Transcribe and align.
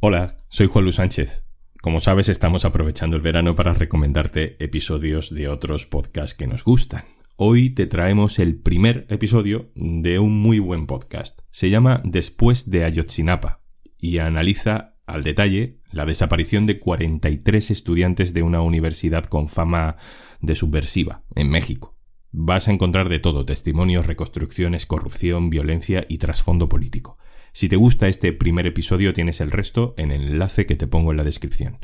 Hola, 0.00 0.36
soy 0.48 0.68
Juan 0.68 0.84
Luis 0.84 0.94
Sánchez. 0.94 1.42
Como 1.82 1.98
sabes, 1.98 2.28
estamos 2.28 2.64
aprovechando 2.64 3.16
el 3.16 3.22
verano 3.22 3.56
para 3.56 3.74
recomendarte 3.74 4.54
episodios 4.62 5.34
de 5.34 5.48
otros 5.48 5.86
podcasts 5.86 6.36
que 6.36 6.46
nos 6.46 6.62
gustan. 6.62 7.02
Hoy 7.34 7.70
te 7.70 7.88
traemos 7.88 8.38
el 8.38 8.60
primer 8.60 9.06
episodio 9.08 9.72
de 9.74 10.20
un 10.20 10.40
muy 10.40 10.60
buen 10.60 10.86
podcast. 10.86 11.40
Se 11.50 11.68
llama 11.68 12.00
Después 12.04 12.70
de 12.70 12.84
Ayotzinapa 12.84 13.64
y 13.98 14.18
analiza 14.18 14.94
al 15.04 15.24
detalle 15.24 15.80
la 15.90 16.06
desaparición 16.06 16.66
de 16.66 16.78
43 16.78 17.72
estudiantes 17.72 18.32
de 18.32 18.44
una 18.44 18.60
universidad 18.60 19.24
con 19.24 19.48
fama 19.48 19.96
de 20.40 20.54
subversiva 20.54 21.24
en 21.34 21.50
México. 21.50 21.98
Vas 22.30 22.68
a 22.68 22.72
encontrar 22.72 23.08
de 23.08 23.18
todo, 23.18 23.44
testimonios, 23.44 24.06
reconstrucciones, 24.06 24.86
corrupción, 24.86 25.50
violencia 25.50 26.06
y 26.08 26.18
trasfondo 26.18 26.68
político. 26.68 27.18
Si 27.52 27.68
te 27.68 27.76
gusta 27.76 28.08
este 28.08 28.32
primer 28.32 28.66
episodio 28.66 29.12
tienes 29.12 29.40
el 29.40 29.50
resto 29.50 29.94
en 29.96 30.10
el 30.10 30.28
enlace 30.28 30.66
que 30.66 30.76
te 30.76 30.86
pongo 30.86 31.10
en 31.10 31.16
la 31.16 31.24
descripción. 31.24 31.78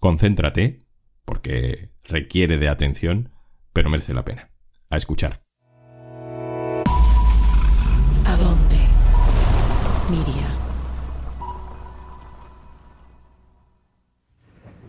Concéntrate, 0.00 0.84
porque 1.24 1.90
requiere 2.04 2.58
de 2.58 2.68
atención, 2.68 3.30
pero 3.72 3.90
merece 3.90 4.14
la 4.14 4.24
pena. 4.24 4.50
A 4.88 4.96
escuchar. 4.96 5.42
¿A 8.26 8.36
dónde? 8.38 8.76
Miria. 10.10 10.48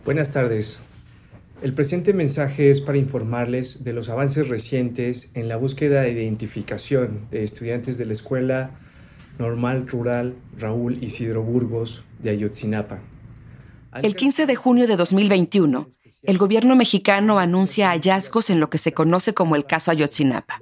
Buenas 0.04 0.32
tardes. 0.32 0.80
El 1.62 1.74
presente 1.74 2.12
mensaje 2.12 2.70
es 2.72 2.80
para 2.80 2.98
informarles 2.98 3.84
de 3.84 3.92
los 3.92 4.08
avances 4.08 4.48
recientes 4.48 5.30
en 5.34 5.48
la 5.48 5.56
búsqueda 5.56 6.02
de 6.02 6.12
identificación 6.12 7.28
de 7.30 7.44
estudiantes 7.44 7.98
de 7.98 8.06
la 8.06 8.14
Escuela 8.14 8.80
Normal 9.38 9.86
Rural 9.88 10.36
Raúl 10.58 11.02
Isidro 11.02 11.42
Burgos 11.42 12.04
de 12.22 12.30
Ayotzinapa. 12.30 13.00
El 14.02 14.16
15 14.16 14.46
de 14.46 14.56
junio 14.56 14.86
de 14.86 14.96
2021, 14.96 15.88
el 16.22 16.38
gobierno 16.38 16.76
mexicano 16.76 17.38
anuncia 17.38 17.90
hallazgos 17.90 18.48
en 18.48 18.60
lo 18.60 18.70
que 18.70 18.78
se 18.78 18.92
conoce 18.92 19.34
como 19.34 19.54
el 19.56 19.66
caso 19.66 19.90
Ayotzinapa, 19.90 20.60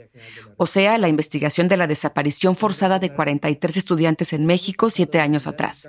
o 0.56 0.66
sea, 0.66 0.98
la 0.98 1.08
investigación 1.08 1.68
de 1.68 1.76
la 1.76 1.86
desaparición 1.86 2.56
forzada 2.56 2.98
de 2.98 3.12
43 3.12 3.76
estudiantes 3.76 4.32
en 4.32 4.46
México 4.46 4.90
siete 4.90 5.20
años 5.20 5.46
atrás. 5.46 5.88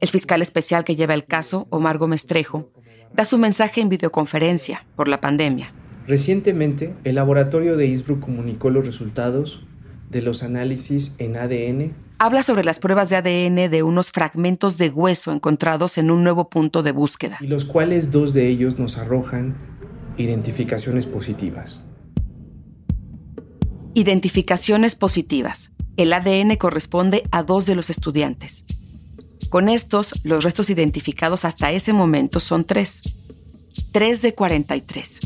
El 0.00 0.08
fiscal 0.08 0.42
especial 0.42 0.84
que 0.84 0.96
lleva 0.96 1.14
el 1.14 1.24
caso, 1.24 1.66
Omar 1.70 1.98
Gómez 1.98 2.26
Trejo, 2.26 2.70
da 3.12 3.24
su 3.24 3.38
mensaje 3.38 3.80
en 3.80 3.88
videoconferencia 3.88 4.86
por 4.96 5.08
la 5.08 5.20
pandemia. 5.20 5.72
Recientemente, 6.06 6.94
el 7.04 7.14
laboratorio 7.16 7.76
de 7.76 7.86
Innsbruck 7.86 8.20
comunicó 8.20 8.70
los 8.70 8.86
resultados 8.86 9.62
de 10.10 10.22
los 10.22 10.42
análisis 10.42 11.14
en 11.18 11.36
ADN. 11.36 11.94
Habla 12.18 12.42
sobre 12.42 12.64
las 12.64 12.78
pruebas 12.78 13.08
de 13.08 13.16
ADN 13.16 13.70
de 13.70 13.82
unos 13.82 14.10
fragmentos 14.10 14.76
de 14.76 14.90
hueso 14.90 15.32
encontrados 15.32 15.96
en 15.96 16.10
un 16.10 16.22
nuevo 16.22 16.50
punto 16.50 16.82
de 16.82 16.92
búsqueda. 16.92 17.38
Y 17.40 17.46
los 17.46 17.64
cuales 17.64 18.10
dos 18.10 18.34
de 18.34 18.48
ellos 18.48 18.78
nos 18.78 18.98
arrojan 18.98 19.56
identificaciones 20.18 21.06
positivas. 21.06 21.80
Identificaciones 23.94 24.94
positivas. 24.96 25.70
El 25.96 26.12
ADN 26.12 26.56
corresponde 26.56 27.22
a 27.30 27.42
dos 27.42 27.64
de 27.66 27.76
los 27.76 27.88
estudiantes. 27.88 28.64
Con 29.48 29.68
estos, 29.68 30.14
los 30.22 30.44
restos 30.44 30.70
identificados 30.70 31.44
hasta 31.44 31.72
ese 31.72 31.92
momento 31.92 32.40
son 32.40 32.64
tres. 32.64 33.02
Tres 33.92 34.22
de 34.22 34.34
43. 34.34 35.20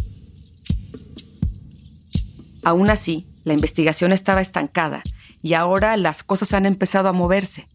Aún 2.62 2.88
así, 2.88 3.26
la 3.44 3.52
investigación 3.52 4.12
estaba 4.12 4.40
estancada 4.40 5.02
y 5.42 5.54
ahora 5.54 5.96
las 5.96 6.22
cosas 6.22 6.52
han 6.54 6.66
empezado 6.66 7.08
a 7.08 7.12
moverse. 7.12 7.68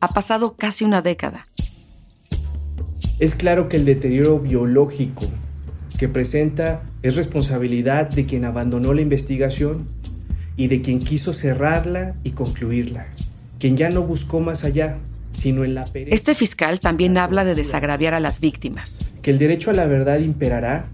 Ha 0.00 0.08
pasado 0.08 0.56
casi 0.56 0.84
una 0.84 1.02
década. 1.02 1.46
Es 3.18 3.34
claro 3.34 3.68
que 3.68 3.76
el 3.76 3.84
deterioro 3.84 4.38
biológico 4.38 5.24
que 5.98 6.08
presenta 6.08 6.82
es 7.02 7.16
responsabilidad 7.16 8.10
de 8.10 8.26
quien 8.26 8.44
abandonó 8.44 8.92
la 8.94 9.00
investigación 9.00 9.88
y 10.56 10.68
de 10.68 10.82
quien 10.82 11.00
quiso 11.00 11.34
cerrarla 11.34 12.14
y 12.22 12.32
concluirla, 12.32 13.08
quien 13.58 13.76
ya 13.76 13.88
no 13.90 14.02
buscó 14.02 14.40
más 14.40 14.64
allá, 14.64 14.98
sino 15.32 15.64
en 15.64 15.74
la 15.74 15.84
pereza. 15.84 16.14
Este 16.14 16.34
fiscal 16.34 16.80
también 16.80 17.16
habla 17.18 17.44
de 17.44 17.54
desagraviar 17.54 18.14
a 18.14 18.20
las 18.20 18.40
víctimas. 18.40 19.00
Que 19.22 19.30
el 19.30 19.38
derecho 19.38 19.70
a 19.70 19.74
la 19.74 19.86
verdad 19.86 20.18
imperará, 20.18 20.86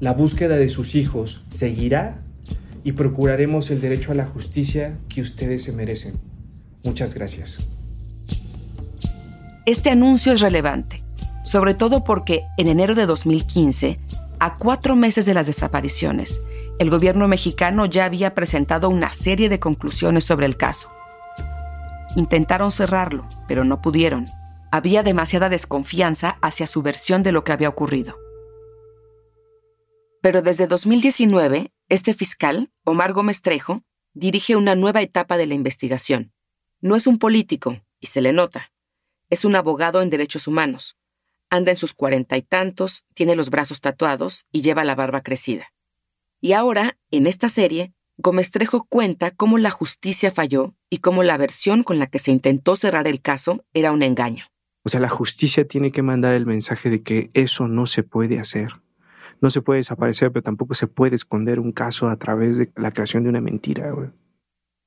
la 0.00 0.12
búsqueda 0.12 0.56
de 0.56 0.68
sus 0.68 0.94
hijos 0.94 1.44
seguirá 1.48 2.20
y 2.88 2.92
procuraremos 2.92 3.70
el 3.70 3.82
derecho 3.82 4.12
a 4.12 4.14
la 4.14 4.24
justicia 4.24 4.96
que 5.10 5.20
ustedes 5.20 5.62
se 5.62 5.72
merecen. 5.72 6.18
Muchas 6.84 7.14
gracias. 7.14 7.58
Este 9.66 9.90
anuncio 9.90 10.32
es 10.32 10.40
relevante, 10.40 11.04
sobre 11.44 11.74
todo 11.74 12.02
porque 12.02 12.44
en 12.56 12.66
enero 12.66 12.94
de 12.94 13.04
2015, 13.04 14.00
a 14.40 14.56
cuatro 14.56 14.96
meses 14.96 15.26
de 15.26 15.34
las 15.34 15.46
desapariciones, 15.46 16.40
el 16.78 16.88
gobierno 16.88 17.28
mexicano 17.28 17.84
ya 17.84 18.06
había 18.06 18.34
presentado 18.34 18.88
una 18.88 19.12
serie 19.12 19.50
de 19.50 19.60
conclusiones 19.60 20.24
sobre 20.24 20.46
el 20.46 20.56
caso. 20.56 20.90
Intentaron 22.16 22.72
cerrarlo, 22.72 23.28
pero 23.46 23.64
no 23.64 23.82
pudieron. 23.82 24.28
Había 24.72 25.02
demasiada 25.02 25.50
desconfianza 25.50 26.38
hacia 26.40 26.66
su 26.66 26.80
versión 26.80 27.22
de 27.22 27.32
lo 27.32 27.44
que 27.44 27.52
había 27.52 27.68
ocurrido. 27.68 28.16
Pero 30.22 30.40
desde 30.40 30.66
2019, 30.66 31.70
este 31.88 32.12
fiscal, 32.12 32.70
Omar 32.88 33.12
Gómez 33.12 33.42
Trejo, 33.42 33.82
dirige 34.14 34.56
una 34.56 34.74
nueva 34.74 35.02
etapa 35.02 35.36
de 35.36 35.46
la 35.46 35.52
investigación. 35.52 36.32
No 36.80 36.96
es 36.96 37.06
un 37.06 37.18
político, 37.18 37.82
y 38.00 38.06
se 38.06 38.22
le 38.22 38.32
nota. 38.32 38.72
Es 39.28 39.44
un 39.44 39.56
abogado 39.56 40.00
en 40.00 40.08
derechos 40.08 40.46
humanos. 40.46 40.96
Anda 41.50 41.70
en 41.70 41.76
sus 41.76 41.92
cuarenta 41.92 42.38
y 42.38 42.42
tantos, 42.42 43.04
tiene 43.12 43.36
los 43.36 43.50
brazos 43.50 43.82
tatuados 43.82 44.46
y 44.52 44.62
lleva 44.62 44.86
la 44.86 44.94
barba 44.94 45.20
crecida. 45.20 45.70
Y 46.40 46.54
ahora, 46.54 46.96
en 47.10 47.26
esta 47.26 47.50
serie, 47.50 47.92
Gómez 48.16 48.50
Trejo 48.50 48.86
cuenta 48.88 49.32
cómo 49.32 49.58
la 49.58 49.70
justicia 49.70 50.30
falló 50.30 50.74
y 50.88 50.98
cómo 50.98 51.22
la 51.22 51.36
versión 51.36 51.82
con 51.82 51.98
la 51.98 52.06
que 52.06 52.18
se 52.18 52.30
intentó 52.30 52.74
cerrar 52.74 53.06
el 53.06 53.20
caso 53.20 53.66
era 53.74 53.92
un 53.92 54.02
engaño. 54.02 54.46
O 54.82 54.88
sea, 54.88 55.00
la 55.00 55.10
justicia 55.10 55.68
tiene 55.68 55.92
que 55.92 56.02
mandar 56.02 56.32
el 56.32 56.46
mensaje 56.46 56.88
de 56.88 57.02
que 57.02 57.30
eso 57.34 57.68
no 57.68 57.86
se 57.86 58.02
puede 58.02 58.40
hacer. 58.40 58.80
No 59.40 59.50
se 59.50 59.62
puede 59.62 59.78
desaparecer, 59.78 60.32
pero 60.32 60.42
tampoco 60.42 60.74
se 60.74 60.86
puede 60.86 61.16
esconder 61.16 61.60
un 61.60 61.72
caso 61.72 62.08
a 62.08 62.16
través 62.16 62.58
de 62.58 62.72
la 62.76 62.90
creación 62.90 63.22
de 63.22 63.28
una 63.28 63.40
mentira. 63.40 63.94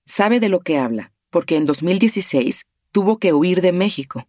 Sabe 0.05 0.39
de 0.39 0.49
lo 0.49 0.59
que 0.59 0.77
habla, 0.77 1.13
porque 1.29 1.55
en 1.55 1.65
2016 1.65 2.65
tuvo 2.91 3.17
que 3.17 3.33
huir 3.33 3.61
de 3.61 3.71
México, 3.71 4.27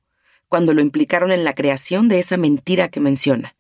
cuando 0.49 0.75
lo 0.75 0.81
implicaron 0.81 1.33
en 1.33 1.45
la 1.45 1.55
creación 1.55 2.09
de 2.09 2.19
esa 2.19 2.37
mentira 2.37 2.89
que 2.89 3.01
menciona. 3.01 3.57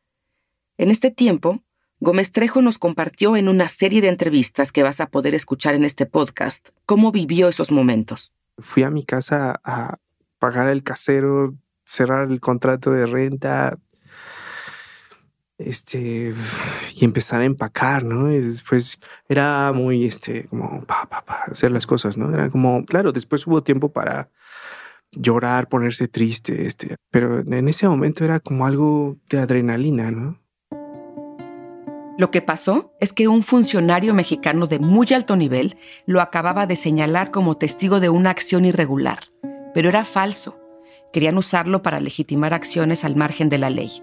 En 0.79 0.91
este 0.91 1.11
tiempo, 1.11 1.63
Gómez 2.01 2.33
Trejo 2.33 2.63
nos 2.63 2.79
compartió 2.79 3.37
en 3.37 3.49
una 3.49 3.69
serie 3.69 4.01
de 4.01 4.09
entrevistas 4.09 4.73
que 4.73 4.83
vas 4.83 5.01
a 5.01 5.07
poder 5.07 5.35
escuchar 5.35 5.75
en 5.75 5.85
este 5.85 6.07
podcast 6.07 6.69
cómo 6.85 7.13
vivió 7.13 7.49
esos 7.49 7.71
momentos. 7.71 8.33
Fui 8.59 8.83
a 8.83 8.91
mi 8.91 9.05
casa 9.05 9.61
a 9.65 9.99
pagar 10.39 10.67
el 10.69 10.83
casero, 10.83 11.55
cerrar 11.85 12.29
el 12.29 12.41
contrato 12.41 12.91
de 12.91 13.07
renta, 13.07 13.79
este, 15.73 16.35
y 16.95 17.05
empezar 17.05 17.41
a 17.41 17.45
empacar, 17.45 18.05
¿no? 18.05 18.31
Y 18.31 18.41
después 18.41 18.99
era 19.29 19.73
muy, 19.73 20.05
este, 20.05 20.45
como, 20.45 20.85
pa, 20.85 21.09
pa, 21.09 21.25
pa, 21.25 21.45
hacer 21.51 21.71
las 21.73 21.87
cosas, 21.87 22.17
¿no? 22.17 22.33
Era 22.33 22.51
como, 22.51 22.85
claro, 22.85 23.13
después 23.13 23.47
hubo 23.47 23.63
tiempo 23.63 23.91
para 23.91 24.31
llorar, 25.11 25.69
ponerse 25.69 26.09
triste, 26.09 26.67
este, 26.67 26.97
pero 27.11 27.41
en 27.41 27.69
ese 27.69 27.89
momento 27.89 28.25
era 28.25 28.41
como 28.41 28.67
algo 28.67 29.17
de 29.29 29.39
adrenalina, 29.39 30.11
¿no? 30.11 30.39
Lo 32.19 32.31
que 32.31 32.43
pasó 32.43 32.93
es 33.01 33.13
que 33.13 33.27
un 33.27 33.43
funcionario 33.43 34.13
mexicano 34.13 34.67
de 34.67 34.79
muy 34.79 35.07
alto 35.15 35.35
nivel 35.35 35.79
lo 36.05 36.21
acababa 36.21 36.67
de 36.67 36.77
señalar 36.77 37.31
como 37.31 37.57
testigo 37.57 38.01
de 38.01 38.11
una 38.11 38.31
acción 38.31 38.67
irregular, 38.67 39.21
pero 39.75 39.89
era 39.89 40.05
falso. 40.05 40.59
Querían 41.13 41.39
usarlo 41.39 41.83
para 41.83 42.01
legitimar 42.01 42.53
acciones 42.53 43.05
al 43.05 43.17
margen 43.17 43.49
de 43.49 43.59
la 43.59 43.71
ley. 43.71 44.03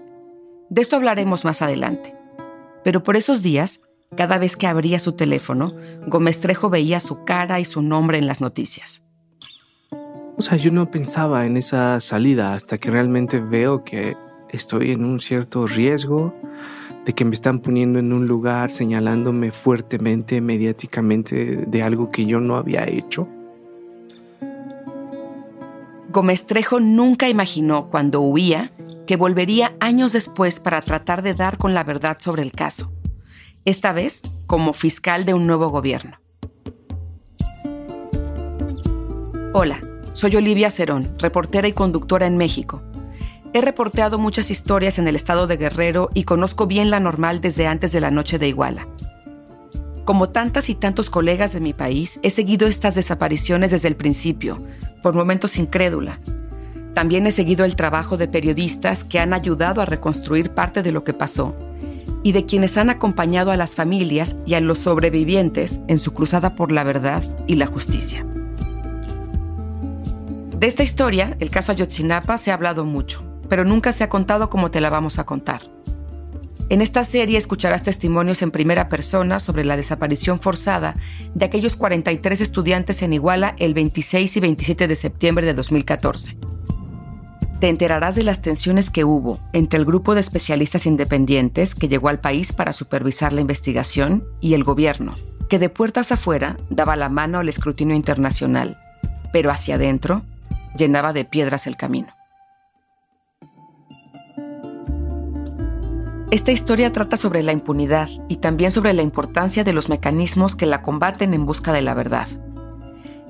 De 0.70 0.80
esto 0.80 0.94
hablaremos 0.94 1.44
más 1.44 1.62
adelante. 1.62 2.14
Pero 2.84 3.02
por 3.02 3.16
esos 3.16 3.42
días, 3.42 3.80
cada 4.16 4.38
vez 4.38 4.56
que 4.56 4.68
abría 4.68 5.00
su 5.00 5.12
teléfono, 5.12 5.72
Gómez 6.06 6.38
Trejo 6.38 6.70
veía 6.70 7.00
su 7.00 7.24
cara 7.24 7.58
y 7.58 7.64
su 7.64 7.82
nombre 7.82 8.18
en 8.18 8.26
las 8.28 8.40
noticias. 8.40 9.02
O 10.38 10.42
sea, 10.42 10.56
yo 10.56 10.70
no 10.70 10.88
pensaba 10.88 11.44
en 11.44 11.56
esa 11.56 11.98
salida 11.98 12.54
hasta 12.54 12.78
que 12.78 12.90
realmente 12.90 13.40
veo 13.40 13.82
que 13.82 14.16
estoy 14.48 14.92
en 14.92 15.04
un 15.04 15.18
cierto 15.18 15.66
riesgo 15.66 16.34
de 17.04 17.14
que 17.14 17.24
me 17.24 17.34
están 17.34 17.58
poniendo 17.58 17.98
en 17.98 18.12
un 18.12 18.26
lugar 18.26 18.70
señalándome 18.70 19.50
fuertemente, 19.50 20.40
mediáticamente, 20.40 21.64
de 21.66 21.82
algo 21.82 22.12
que 22.12 22.26
yo 22.26 22.38
no 22.40 22.54
había 22.54 22.84
hecho. 22.88 23.26
Gómez 26.12 26.44
Trejo 26.44 26.80
nunca 26.80 27.28
imaginó 27.28 27.88
cuando 27.88 28.20
huía 28.20 28.72
que 29.06 29.14
volvería 29.14 29.76
años 29.78 30.12
después 30.12 30.58
para 30.58 30.80
tratar 30.80 31.22
de 31.22 31.34
dar 31.34 31.56
con 31.56 31.72
la 31.72 31.84
verdad 31.84 32.16
sobre 32.18 32.42
el 32.42 32.50
caso, 32.50 32.92
esta 33.64 33.92
vez 33.92 34.22
como 34.48 34.72
fiscal 34.72 35.24
de 35.24 35.34
un 35.34 35.46
nuevo 35.46 35.68
gobierno. 35.68 36.18
Hola, 39.52 39.80
soy 40.12 40.34
Olivia 40.34 40.70
Cerón, 40.70 41.14
reportera 41.16 41.68
y 41.68 41.72
conductora 41.74 42.26
en 42.26 42.36
México. 42.36 42.82
He 43.52 43.60
reporteado 43.60 44.18
muchas 44.18 44.50
historias 44.50 44.98
en 44.98 45.06
el 45.06 45.14
estado 45.14 45.46
de 45.46 45.58
Guerrero 45.58 46.10
y 46.12 46.24
conozco 46.24 46.66
bien 46.66 46.90
la 46.90 46.98
normal 46.98 47.40
desde 47.40 47.68
antes 47.68 47.92
de 47.92 48.00
la 48.00 48.10
noche 48.10 48.40
de 48.40 48.48
Iguala. 48.48 48.88
Como 50.04 50.30
tantas 50.30 50.70
y 50.70 50.74
tantos 50.74 51.08
colegas 51.08 51.52
de 51.52 51.60
mi 51.60 51.72
país, 51.72 52.18
he 52.24 52.30
seguido 52.30 52.66
estas 52.66 52.96
desapariciones 52.96 53.70
desde 53.70 53.86
el 53.86 53.94
principio, 53.94 54.60
por 55.02 55.14
momentos 55.14 55.58
incrédula. 55.58 56.18
También 56.94 57.26
he 57.26 57.30
seguido 57.30 57.64
el 57.64 57.76
trabajo 57.76 58.16
de 58.16 58.28
periodistas 58.28 59.04
que 59.04 59.18
han 59.18 59.32
ayudado 59.32 59.80
a 59.80 59.86
reconstruir 59.86 60.50
parte 60.50 60.82
de 60.82 60.92
lo 60.92 61.04
que 61.04 61.12
pasó 61.12 61.54
y 62.22 62.32
de 62.32 62.44
quienes 62.46 62.76
han 62.76 62.90
acompañado 62.90 63.50
a 63.50 63.56
las 63.56 63.74
familias 63.74 64.36
y 64.46 64.54
a 64.54 64.60
los 64.60 64.78
sobrevivientes 64.78 65.80
en 65.88 65.98
su 65.98 66.12
cruzada 66.12 66.54
por 66.54 66.72
la 66.72 66.84
verdad 66.84 67.22
y 67.46 67.54
la 67.54 67.66
justicia. 67.66 68.26
De 70.58 70.66
esta 70.66 70.82
historia, 70.82 71.36
el 71.40 71.48
caso 71.48 71.72
Ayotzinapa, 71.72 72.36
se 72.36 72.50
ha 72.50 72.54
hablado 72.54 72.84
mucho, 72.84 73.24
pero 73.48 73.64
nunca 73.64 73.92
se 73.92 74.04
ha 74.04 74.10
contado 74.10 74.50
como 74.50 74.70
te 74.70 74.82
la 74.82 74.90
vamos 74.90 75.18
a 75.18 75.24
contar. 75.24 75.62
En 76.70 76.80
esta 76.80 77.04
serie 77.04 77.36
escucharás 77.36 77.82
testimonios 77.82 78.42
en 78.42 78.52
primera 78.52 78.88
persona 78.88 79.40
sobre 79.40 79.64
la 79.64 79.76
desaparición 79.76 80.40
forzada 80.40 80.94
de 81.34 81.44
aquellos 81.44 81.76
43 81.76 82.40
estudiantes 82.40 83.02
en 83.02 83.12
Iguala 83.12 83.56
el 83.58 83.74
26 83.74 84.36
y 84.36 84.40
27 84.40 84.88
de 84.88 84.94
septiembre 84.96 85.46
de 85.46 85.54
2014 85.54 86.36
te 87.60 87.68
enterarás 87.68 88.14
de 88.14 88.22
las 88.22 88.40
tensiones 88.40 88.88
que 88.88 89.04
hubo 89.04 89.38
entre 89.52 89.78
el 89.78 89.84
grupo 89.84 90.14
de 90.14 90.22
especialistas 90.22 90.86
independientes 90.86 91.74
que 91.74 91.88
llegó 91.88 92.08
al 92.08 92.20
país 92.20 92.54
para 92.54 92.72
supervisar 92.72 93.34
la 93.34 93.42
investigación 93.42 94.24
y 94.40 94.54
el 94.54 94.64
gobierno, 94.64 95.14
que 95.50 95.58
de 95.58 95.68
puertas 95.68 96.10
afuera 96.10 96.56
daba 96.70 96.96
la 96.96 97.10
mano 97.10 97.38
al 97.38 97.50
escrutinio 97.50 97.94
internacional, 97.94 98.78
pero 99.30 99.50
hacia 99.50 99.74
adentro 99.74 100.22
llenaba 100.74 101.12
de 101.12 101.26
piedras 101.26 101.66
el 101.66 101.76
camino. 101.76 102.19
Esta 106.30 106.52
historia 106.52 106.92
trata 106.92 107.16
sobre 107.16 107.42
la 107.42 107.50
impunidad 107.50 108.08
y 108.28 108.36
también 108.36 108.70
sobre 108.70 108.92
la 108.92 109.02
importancia 109.02 109.64
de 109.64 109.72
los 109.72 109.88
mecanismos 109.88 110.54
que 110.54 110.64
la 110.64 110.80
combaten 110.80 111.34
en 111.34 111.44
busca 111.44 111.72
de 111.72 111.82
la 111.82 111.92
verdad. 111.92 112.28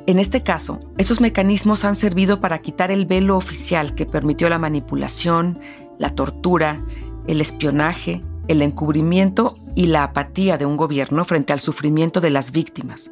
En 0.07 0.19
este 0.19 0.43
caso, 0.43 0.81
esos 0.99 1.19
mecanismos 1.19 1.87
han 1.87 1.95
servido 1.95 2.41
para 2.41 2.59
quitar 2.59 2.91
el 2.91 3.07
velo 3.07 3.39
oficial 3.39 3.95
que 3.95 4.05
permitió 4.05 4.51
la 4.51 4.59
manipulación, 4.59 5.61
la 5.99 6.11
tortura, 6.11 6.85
el 7.27 7.41
espionaje, 7.41 8.23
el 8.49 8.61
encubrimiento 8.61 9.57
y 9.75 9.87
la 9.87 10.03
apatía 10.03 10.59
de 10.59 10.67
un 10.67 10.77
gobierno 10.77 11.25
frente 11.25 11.55
al 11.55 11.61
sufrimiento 11.61 12.21
de 12.21 12.31
las 12.31 12.53
víctimas. 12.53 13.11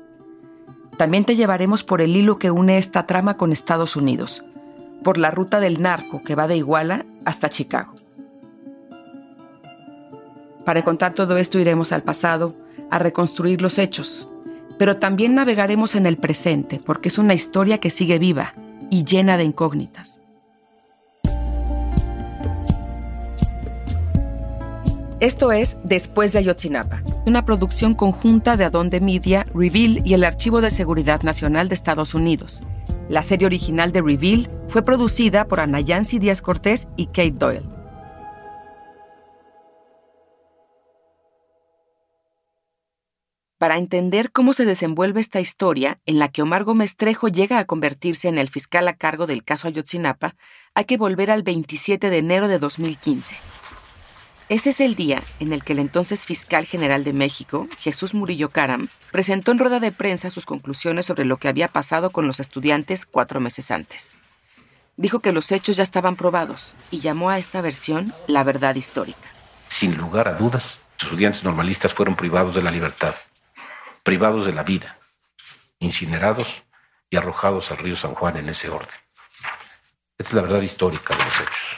También 0.99 1.25
te 1.25 1.35
llevaremos 1.35 1.83
por 1.83 2.03
el 2.03 2.15
hilo 2.15 2.39
que 2.39 2.51
une 2.51 2.77
esta 2.77 3.07
trama 3.07 3.39
con 3.39 3.53
Estados 3.53 3.97
Unidos, 3.97 4.43
por 5.03 5.17
la 5.17 5.31
ruta 5.31 5.61
del 5.61 5.81
narco 5.81 6.23
que 6.23 6.35
va 6.35 6.47
de 6.47 6.59
Iguala 6.59 7.07
hasta 7.25 7.49
Chicago. 7.49 7.95
Para 10.69 10.85
contar 10.85 11.15
todo 11.15 11.39
esto 11.39 11.59
iremos 11.59 11.93
al 11.93 12.03
pasado, 12.03 12.55
a 12.91 12.99
reconstruir 12.99 13.63
los 13.63 13.79
hechos, 13.79 14.31
pero 14.77 14.99
también 14.99 15.35
navegaremos 15.35 15.95
en 15.95 16.05
el 16.05 16.19
presente 16.19 16.79
porque 16.85 17.09
es 17.09 17.17
una 17.17 17.33
historia 17.33 17.79
que 17.79 17.89
sigue 17.89 18.19
viva 18.19 18.53
y 18.91 19.03
llena 19.03 19.39
de 19.39 19.45
incógnitas. 19.45 20.21
Esto 25.21 25.53
es 25.53 25.79
Después 25.85 26.35
de 26.35 26.41
Ayotzinapa, 26.41 27.03
una 27.25 27.47
producción 27.47 27.95
conjunta 27.95 28.59
de 28.59 28.67
Adonde 28.67 29.01
Media, 29.01 29.47
Reveal 29.55 30.03
y 30.05 30.13
el 30.13 30.23
Archivo 30.23 30.61
de 30.61 30.69
Seguridad 30.69 31.23
Nacional 31.23 31.71
de 31.71 31.77
Estados 31.77 32.13
Unidos. 32.13 32.63
La 33.09 33.23
serie 33.23 33.47
original 33.47 33.91
de 33.91 34.03
Reveal 34.03 34.51
fue 34.67 34.83
producida 34.83 35.47
por 35.47 35.61
Anayansi 35.61 36.19
Díaz 36.19 36.43
Cortés 36.43 36.89
y 36.99 37.07
Kate 37.07 37.31
Doyle. 37.39 37.78
Para 43.59 43.77
entender 43.77 44.31
cómo 44.31 44.53
se 44.53 44.65
desenvuelve 44.65 45.21
esta 45.21 45.41
historia 45.41 45.99
en 46.07 46.21
la 46.21 46.29
que 46.29 46.43
Omar 46.43 46.65
Gómez 46.65 46.97
Trejo 46.97 47.29
llega 47.29 47.59
a 47.59 47.65
convertirse 47.65 48.29
en 48.29 48.39
el 48.39 48.49
fiscal 48.49 48.87
a 48.87 48.95
cargo 48.95 49.27
del 49.27 49.45
caso 49.45 49.67
Ayotzinapa, 49.67 50.37
hay 50.75 50.85
que 50.85 50.97
volver 50.97 51.31
al 51.31 51.43
27 51.43 52.09
de 52.09 52.19
enero 52.19 52.47
de 52.47 52.61
2015. 52.61 53.37
Ese 54.49 54.71
es 54.71 54.81
el 54.81 54.95
día 54.95 55.23
en 55.41 55.53
el 55.53 55.63
que 55.63 55.75
el 55.75 55.81
entonces 55.81 56.25
fiscal 56.25 56.65
general 56.65 57.05
de 57.05 57.13
México, 57.13 57.69
Jesús 57.79 58.15
Murillo 58.15 58.49
Caram, 58.49 58.89
presentó 59.11 59.51
en 59.51 59.59
rueda 59.59 59.81
de 59.81 59.93
prensa 59.93 60.31
sus 60.31 60.47
conclusiones 60.47 61.05
sobre 61.05 61.27
lo 61.27 61.37
que 61.37 61.49
había 61.49 61.69
pasado 61.69 62.11
con 62.11 62.27
los 62.27 62.41
estudiantes 62.41 63.05
cuatro 63.05 63.41
meses 63.41 63.71
antes. 63.71 64.17
Dijo 64.97 65.19
que 65.19 65.33
los 65.33 65.53
hechos 65.53 65.77
ya 65.77 65.83
estaban 65.83 66.17
probados 66.17 66.77
y 66.91 67.01
llamó 67.01 67.29
a 67.29 67.39
esta 67.39 67.61
versión 67.61 68.15
la 68.27 68.43
verdad 68.43 68.75
histórica. 68.77 69.29
Sin 69.69 69.97
lugar 69.99 70.29
a 70.29 70.35
dudas, 70.35 70.81
los 70.95 71.05
estudiantes 71.05 71.45
normalistas 71.45 71.93
fueron 71.93 72.17
privados 72.17 72.55
de 72.55 72.63
la 72.63 72.71
libertad 72.71 73.15
privados 74.09 74.47
de 74.47 74.55
la 74.55 74.63
vida, 74.63 74.99
incinerados 75.81 76.63
y 77.11 77.19
arrojados 77.19 77.71
al 77.71 77.77
río 77.77 77.95
San 77.95 78.15
Juan 78.15 78.39
en 78.39 78.49
ese 78.49 78.71
orden. 78.71 78.89
Esta 80.17 80.31
es 80.31 80.33
la 80.33 80.41
verdad 80.41 80.63
histórica 80.63 81.15
de 81.15 81.25
los 81.25 81.41
hechos. 81.41 81.77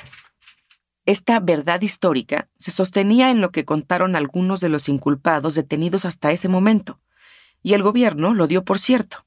Esta 1.06 1.40
verdad 1.40 1.82
histórica 1.82 2.48
se 2.56 2.70
sostenía 2.70 3.32
en 3.32 3.40
lo 3.40 3.50
que 3.50 3.64
contaron 3.64 4.14
algunos 4.14 4.60
de 4.60 4.68
los 4.68 4.88
inculpados 4.88 5.56
detenidos 5.56 6.04
hasta 6.04 6.30
ese 6.30 6.48
momento, 6.48 7.00
y 7.64 7.74
el 7.74 7.82
gobierno 7.82 8.32
lo 8.32 8.46
dio 8.46 8.64
por 8.64 8.78
cierto, 8.78 9.26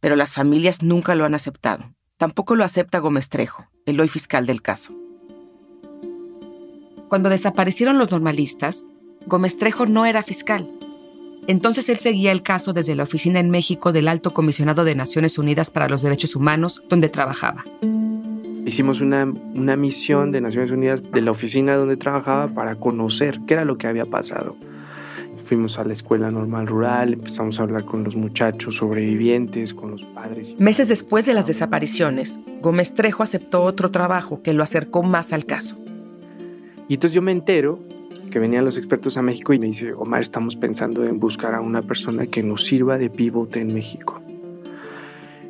pero 0.00 0.16
las 0.16 0.32
familias 0.32 0.82
nunca 0.82 1.14
lo 1.14 1.26
han 1.26 1.34
aceptado. 1.34 1.92
Tampoco 2.16 2.56
lo 2.56 2.64
acepta 2.64 3.00
Gómez 3.00 3.28
Trejo, 3.28 3.66
el 3.84 4.00
hoy 4.00 4.08
fiscal 4.08 4.46
del 4.46 4.62
caso. 4.62 4.94
Cuando 7.10 7.28
desaparecieron 7.28 7.98
los 7.98 8.10
normalistas, 8.10 8.86
Gómez 9.26 9.58
Trejo 9.58 9.84
no 9.84 10.06
era 10.06 10.22
fiscal, 10.22 10.79
entonces 11.50 11.88
él 11.88 11.96
seguía 11.96 12.30
el 12.30 12.42
caso 12.42 12.72
desde 12.72 12.94
la 12.94 13.02
oficina 13.02 13.40
en 13.40 13.50
México 13.50 13.92
del 13.92 14.06
Alto 14.06 14.32
Comisionado 14.32 14.84
de 14.84 14.94
Naciones 14.94 15.36
Unidas 15.36 15.70
para 15.70 15.88
los 15.88 16.00
Derechos 16.00 16.36
Humanos, 16.36 16.82
donde 16.88 17.08
trabajaba. 17.08 17.64
Hicimos 18.64 19.00
una, 19.00 19.24
una 19.24 19.74
misión 19.74 20.30
de 20.30 20.40
Naciones 20.40 20.70
Unidas 20.70 21.00
de 21.10 21.20
la 21.20 21.32
oficina 21.32 21.74
donde 21.74 21.96
trabajaba 21.96 22.48
para 22.54 22.76
conocer 22.76 23.40
qué 23.46 23.54
era 23.54 23.64
lo 23.64 23.78
que 23.78 23.88
había 23.88 24.04
pasado. 24.06 24.54
Fuimos 25.46 25.76
a 25.80 25.84
la 25.84 25.92
escuela 25.92 26.30
normal 26.30 26.68
rural, 26.68 27.14
empezamos 27.14 27.58
a 27.58 27.64
hablar 27.64 27.84
con 27.84 28.04
los 28.04 28.14
muchachos 28.14 28.76
sobrevivientes, 28.76 29.74
con 29.74 29.90
los 29.90 30.04
padres. 30.04 30.54
Meses 30.60 30.88
después 30.88 31.26
de 31.26 31.34
las 31.34 31.48
desapariciones, 31.48 32.38
Gómez 32.62 32.94
Trejo 32.94 33.24
aceptó 33.24 33.64
otro 33.64 33.90
trabajo 33.90 34.40
que 34.42 34.54
lo 34.54 34.62
acercó 34.62 35.02
más 35.02 35.32
al 35.32 35.46
caso. 35.46 35.76
Y 36.86 36.94
entonces 36.94 37.14
yo 37.14 37.22
me 37.22 37.32
entero 37.32 37.80
que 38.30 38.38
venían 38.38 38.64
los 38.64 38.78
expertos 38.78 39.16
a 39.16 39.22
México 39.22 39.52
y 39.52 39.58
me 39.58 39.66
dice, 39.66 39.92
Omar, 39.92 40.22
estamos 40.22 40.56
pensando 40.56 41.04
en 41.04 41.20
buscar 41.20 41.54
a 41.54 41.60
una 41.60 41.82
persona 41.82 42.26
que 42.26 42.42
nos 42.42 42.64
sirva 42.64 42.96
de 42.96 43.10
pivote 43.10 43.60
en 43.60 43.74
México. 43.74 44.20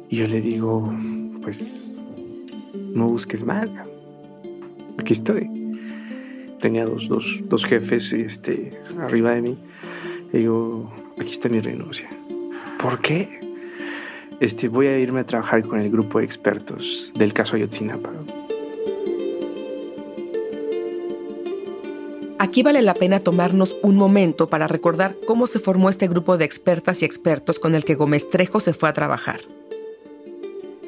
Y 0.08 0.16
yo 0.16 0.26
le 0.26 0.40
digo, 0.40 0.92
pues 1.42 1.92
no 2.94 3.06
busques 3.08 3.44
más, 3.44 3.68
aquí 4.98 5.12
estoy. 5.12 5.48
Tenía 6.58 6.84
dos, 6.84 7.08
dos, 7.08 7.38
dos 7.44 7.64
jefes 7.64 8.12
este, 8.12 8.72
arriba 8.98 9.32
de 9.32 9.42
mí. 9.42 9.58
Le 10.32 10.40
digo, 10.40 10.92
aquí 11.18 11.32
está 11.32 11.48
mi 11.48 11.60
renuncia. 11.60 12.08
¿Por 12.78 13.00
qué? 13.00 13.40
Este, 14.40 14.68
voy 14.68 14.86
a 14.88 14.98
irme 14.98 15.20
a 15.20 15.24
trabajar 15.24 15.62
con 15.62 15.80
el 15.80 15.90
grupo 15.90 16.18
de 16.18 16.24
expertos 16.24 17.12
del 17.14 17.32
caso 17.32 17.56
Ayotzinapa. 17.56 18.10
Aquí 22.50 22.64
vale 22.64 22.82
la 22.82 22.94
pena 22.94 23.20
tomarnos 23.20 23.76
un 23.80 23.94
momento 23.94 24.50
para 24.50 24.66
recordar 24.66 25.14
cómo 25.24 25.46
se 25.46 25.60
formó 25.60 25.88
este 25.88 26.08
grupo 26.08 26.36
de 26.36 26.44
expertas 26.44 27.00
y 27.00 27.04
expertos 27.04 27.60
con 27.60 27.76
el 27.76 27.84
que 27.84 27.94
Gómez 27.94 28.28
Trejo 28.28 28.58
se 28.58 28.72
fue 28.72 28.88
a 28.88 28.92
trabajar. 28.92 29.42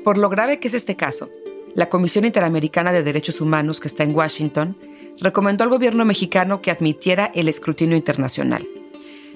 Por 0.02 0.18
lo 0.18 0.28
grave 0.28 0.58
que 0.58 0.66
es 0.66 0.74
este 0.74 0.96
caso, 0.96 1.30
la 1.76 1.88
Comisión 1.88 2.24
Interamericana 2.24 2.92
de 2.92 3.04
Derechos 3.04 3.40
Humanos, 3.40 3.78
que 3.78 3.86
está 3.86 4.02
en 4.02 4.12
Washington, 4.12 4.76
recomendó 5.20 5.62
al 5.62 5.70
gobierno 5.70 6.04
mexicano 6.04 6.60
que 6.62 6.72
admitiera 6.72 7.30
el 7.32 7.46
escrutinio 7.46 7.96
internacional. 7.96 8.66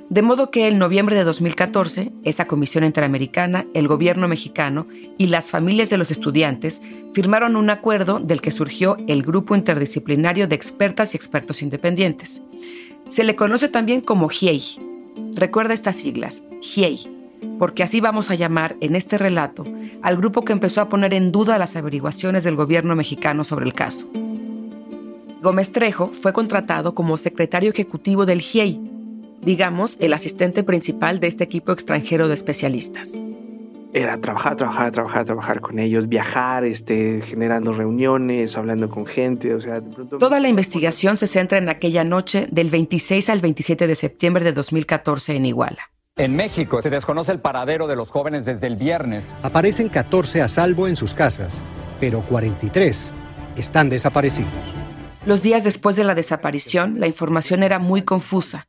De 0.08 0.22
modo 0.22 0.52
que 0.52 0.68
en 0.68 0.78
noviembre 0.78 1.16
de 1.16 1.24
2014, 1.24 2.12
esa 2.22 2.46
comisión 2.46 2.84
interamericana, 2.84 3.66
el 3.74 3.88
gobierno 3.88 4.28
mexicano 4.28 4.86
y 5.18 5.26
las 5.26 5.50
familias 5.50 5.90
de 5.90 5.98
los 5.98 6.12
estudiantes 6.12 6.80
firmaron 7.12 7.56
un 7.56 7.70
acuerdo 7.70 8.20
del 8.20 8.40
que 8.40 8.52
surgió 8.52 8.96
el 9.08 9.24
Grupo 9.24 9.56
Interdisciplinario 9.56 10.46
de 10.46 10.54
Expertas 10.54 11.12
y 11.12 11.16
Expertos 11.16 11.60
Independientes. 11.60 12.40
Se 13.08 13.24
le 13.24 13.34
conoce 13.34 13.68
también 13.68 14.00
como 14.00 14.28
GIEI. 14.28 14.62
Recuerda 15.34 15.74
estas 15.74 15.96
siglas, 15.96 16.44
GIEI, 16.60 17.00
porque 17.58 17.82
así 17.82 18.00
vamos 18.00 18.30
a 18.30 18.36
llamar 18.36 18.76
en 18.80 18.94
este 18.94 19.18
relato 19.18 19.64
al 20.02 20.16
grupo 20.16 20.42
que 20.42 20.52
empezó 20.52 20.82
a 20.82 20.88
poner 20.88 21.14
en 21.14 21.32
duda 21.32 21.58
las 21.58 21.74
averiguaciones 21.74 22.44
del 22.44 22.54
gobierno 22.54 22.94
mexicano 22.94 23.42
sobre 23.42 23.66
el 23.66 23.74
caso. 23.74 24.08
Gómez 25.42 25.72
Trejo 25.72 26.12
fue 26.12 26.32
contratado 26.32 26.94
como 26.94 27.16
secretario 27.16 27.70
ejecutivo 27.70 28.24
del 28.24 28.40
GIEI 28.40 28.95
digamos, 29.46 29.96
el 30.00 30.12
asistente 30.12 30.64
principal 30.64 31.20
de 31.20 31.28
este 31.28 31.44
equipo 31.44 31.70
extranjero 31.70 32.26
de 32.26 32.34
especialistas. 32.34 33.14
era 33.92 34.20
trabajar, 34.20 34.56
trabajar, 34.56 34.90
trabajar, 34.90 35.24
trabajar 35.24 35.60
con 35.60 35.78
ellos, 35.78 36.08
viajar, 36.08 36.64
este, 36.64 37.22
generando 37.22 37.72
reuniones, 37.72 38.56
hablando 38.58 38.90
con 38.90 39.06
gente, 39.06 39.54
o 39.54 39.60
sea, 39.60 39.80
de 39.80 39.88
pronto... 39.88 40.18
Toda 40.18 40.38
la 40.40 40.48
investigación 40.48 41.16
se 41.16 41.28
centra 41.28 41.56
en 41.58 41.70
aquella 41.70 42.04
noche 42.04 42.46
del 42.50 42.68
26 42.68 43.30
al 43.30 43.40
27 43.40 43.86
de 43.86 43.94
septiembre 43.94 44.44
de 44.44 44.52
2014 44.52 45.36
en 45.36 45.46
Iguala. 45.46 45.90
En 46.16 46.34
México 46.34 46.82
se 46.82 46.90
desconoce 46.90 47.30
el 47.32 47.40
paradero 47.40 47.86
de 47.86 47.96
los 47.96 48.10
jóvenes 48.10 48.44
desde 48.44 48.66
el 48.66 48.76
viernes. 48.76 49.34
Aparecen 49.42 49.88
14 49.88 50.42
a 50.42 50.48
salvo 50.48 50.88
en 50.88 50.96
sus 50.96 51.14
casas, 51.14 51.62
pero 52.00 52.20
43 52.26 53.12
están 53.56 53.88
desaparecidos. 53.88 54.50
Los 55.24 55.42
días 55.42 55.62
después 55.64 55.94
de 55.96 56.04
la 56.04 56.14
desaparición, 56.14 56.98
la 56.98 57.06
información 57.06 57.62
era 57.62 57.78
muy 57.78 58.02
confusa. 58.02 58.66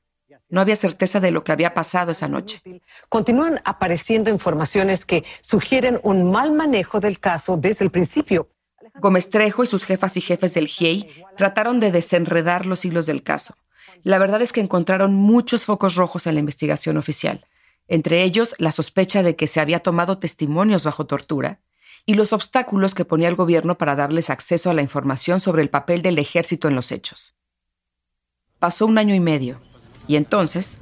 No 0.49 0.61
había 0.61 0.75
certeza 0.77 1.19
de 1.19 1.31
lo 1.31 1.43
que 1.43 1.51
había 1.51 1.73
pasado 1.73 2.11
esa 2.11 2.27
noche. 2.27 2.61
Continúan 3.09 3.59
apareciendo 3.65 4.29
informaciones 4.29 5.03
que 5.05 5.25
sugieren 5.41 5.99
un 6.03 6.31
mal 6.31 6.53
manejo 6.53 6.99
del 6.99 7.19
caso 7.19 7.57
desde 7.57 7.83
el 7.83 7.91
principio. 7.91 8.49
Gómez 8.95 9.29
Trejo 9.29 9.63
y 9.63 9.67
sus 9.67 9.83
jefas 9.83 10.15
y 10.15 10.21
jefes 10.21 10.53
del 10.53 10.67
GIEI 10.67 11.25
trataron 11.35 11.79
de 11.79 11.91
desenredar 11.91 12.65
los 12.65 12.85
hilos 12.85 13.05
del 13.05 13.23
caso. 13.23 13.55
La 14.03 14.19
verdad 14.19 14.41
es 14.41 14.53
que 14.53 14.61
encontraron 14.61 15.13
muchos 15.13 15.65
focos 15.65 15.95
rojos 15.95 16.27
en 16.27 16.35
la 16.35 16.39
investigación 16.39 16.97
oficial, 16.97 17.45
entre 17.87 18.23
ellos 18.23 18.55
la 18.57 18.71
sospecha 18.71 19.23
de 19.23 19.35
que 19.35 19.47
se 19.47 19.59
había 19.59 19.79
tomado 19.79 20.17
testimonios 20.17 20.85
bajo 20.85 21.05
tortura 21.05 21.59
y 22.05 22.13
los 22.13 22.31
obstáculos 22.31 22.93
que 22.93 23.05
ponía 23.05 23.27
el 23.27 23.35
gobierno 23.35 23.77
para 23.77 23.95
darles 23.95 24.29
acceso 24.29 24.69
a 24.69 24.73
la 24.73 24.81
información 24.81 25.41
sobre 25.41 25.61
el 25.61 25.69
papel 25.69 26.01
del 26.01 26.19
ejército 26.19 26.69
en 26.69 26.75
los 26.75 26.91
hechos. 26.91 27.35
Pasó 28.59 28.85
un 28.85 28.97
año 28.97 29.13
y 29.13 29.19
medio 29.19 29.61
y 30.07 30.15
entonces... 30.15 30.79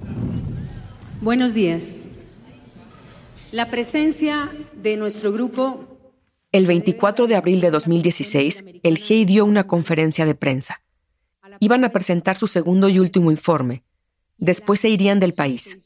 Buenos 1.21 1.53
días. 1.53 2.09
La 3.51 3.69
presencia 3.69 4.51
de 4.73 4.97
nuestro 4.97 5.31
grupo... 5.31 5.97
El 6.51 6.67
24 6.67 7.27
de 7.27 7.35
abril 7.35 7.59
de 7.59 7.69
2016, 7.69 8.63
el 8.83 8.97
GEI 8.97 9.25
dio 9.25 9.43
una 9.45 9.67
conferencia 9.67 10.25
de 10.25 10.35
prensa. 10.35 10.81
Iban 11.59 11.83
a 11.83 11.89
presentar 11.89 12.37
su 12.37 12.47
segundo 12.47 12.87
y 12.87 12.99
último 12.99 13.29
informe. 13.31 13.83
Después 14.37 14.79
se 14.79 14.89
irían 14.89 15.19
del 15.19 15.33
país. 15.33 15.79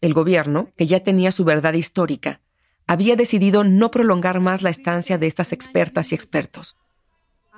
El 0.00 0.14
gobierno, 0.14 0.70
que 0.76 0.86
ya 0.86 1.00
tenía 1.00 1.30
su 1.32 1.44
verdad 1.44 1.74
histórica, 1.74 2.40
había 2.86 3.16
decidido 3.16 3.64
no 3.64 3.90
prolongar 3.90 4.40
más 4.40 4.62
la 4.62 4.70
estancia 4.70 5.18
de 5.18 5.26
estas 5.26 5.52
expertas 5.52 6.12
y 6.12 6.14
expertos. 6.14 6.76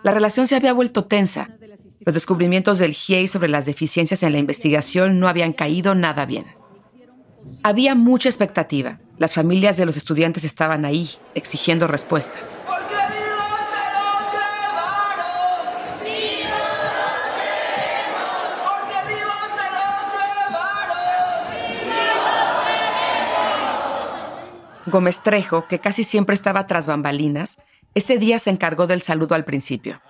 La 0.02 0.12
relación 0.12 0.46
se 0.46 0.56
había 0.56 0.72
vuelto 0.72 1.04
tensa. 1.04 1.48
Los 2.00 2.14
descubrimientos 2.14 2.78
del 2.78 2.92
GIEI 2.92 3.28
sobre 3.28 3.48
las 3.48 3.66
deficiencias 3.66 4.22
en 4.22 4.32
la 4.32 4.38
investigación 4.38 5.18
no 5.18 5.28
habían 5.28 5.52
caído 5.52 5.94
nada 5.94 6.24
bien. 6.26 6.46
Había 7.62 7.94
mucha 7.94 8.28
expectativa. 8.28 9.00
Las 9.18 9.34
familias 9.34 9.76
de 9.76 9.86
los 9.86 9.96
estudiantes 9.96 10.44
estaban 10.44 10.84
ahí, 10.84 11.10
exigiendo 11.34 11.86
respuestas. 11.86 12.58
Gómez 24.86 25.22
Trejo, 25.22 25.66
que 25.66 25.80
casi 25.80 26.02
siempre 26.02 26.34
estaba 26.34 26.66
tras 26.66 26.86
bambalinas, 26.86 27.58
ese 27.98 28.18
día 28.18 28.38
se 28.38 28.50
encargó 28.50 28.86
del 28.86 29.02
saludo 29.02 29.34
al 29.34 29.44
principio. 29.44 30.00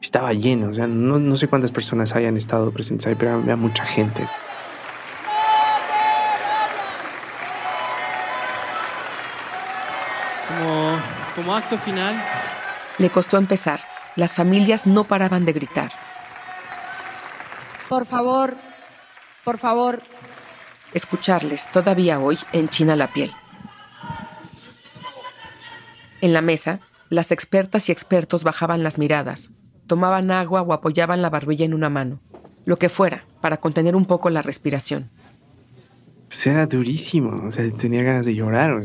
Estaba 0.00 0.32
lleno, 0.32 0.68
o 0.68 0.74
sea, 0.74 0.86
no, 0.86 1.36
sé 1.36 1.48
cuántas 1.48 1.72
personas 1.72 2.14
hayan 2.14 2.36
estado 2.36 2.70
presentes 2.70 3.06
ahí, 3.06 3.14
pero 3.14 3.34
había 3.34 3.56
mucha 3.56 3.84
gente. 3.84 4.28
Como, 10.46 10.96
como 11.34 11.56
acto 11.56 11.76
final. 11.78 12.22
Le 12.98 13.10
costó 13.10 13.38
empezar. 13.38 13.80
Las 14.14 14.34
familias 14.34 14.86
no 14.86 15.04
paraban 15.04 15.44
de 15.44 15.52
gritar. 15.52 15.92
Por 17.88 18.04
favor, 18.04 18.56
por 19.42 19.58
favor. 19.58 20.02
Escucharles 20.92 21.68
todavía 21.72 22.18
hoy 22.18 22.38
enchina 22.52 22.94
la 22.94 23.12
piel. 23.12 23.32
En 26.20 26.32
la 26.32 26.40
mesa, 26.40 26.80
las 27.10 27.32
expertas 27.32 27.88
y 27.88 27.92
expertos 27.92 28.44
bajaban 28.44 28.82
las 28.82 28.98
miradas, 28.98 29.50
tomaban 29.86 30.30
agua 30.30 30.62
o 30.62 30.72
apoyaban 30.72 31.22
la 31.22 31.30
barbilla 31.30 31.64
en 31.64 31.74
una 31.74 31.90
mano, 31.90 32.20
lo 32.64 32.76
que 32.76 32.88
fuera, 32.88 33.24
para 33.40 33.56
contener 33.56 33.96
un 33.96 34.04
poco 34.04 34.30
la 34.30 34.42
respiración. 34.42 35.10
Pues 36.28 36.46
era 36.46 36.66
durísimo, 36.66 37.34
o 37.46 37.50
sea, 37.50 37.68
tenía 37.72 38.02
ganas 38.02 38.26
de 38.26 38.34
llorar. 38.34 38.78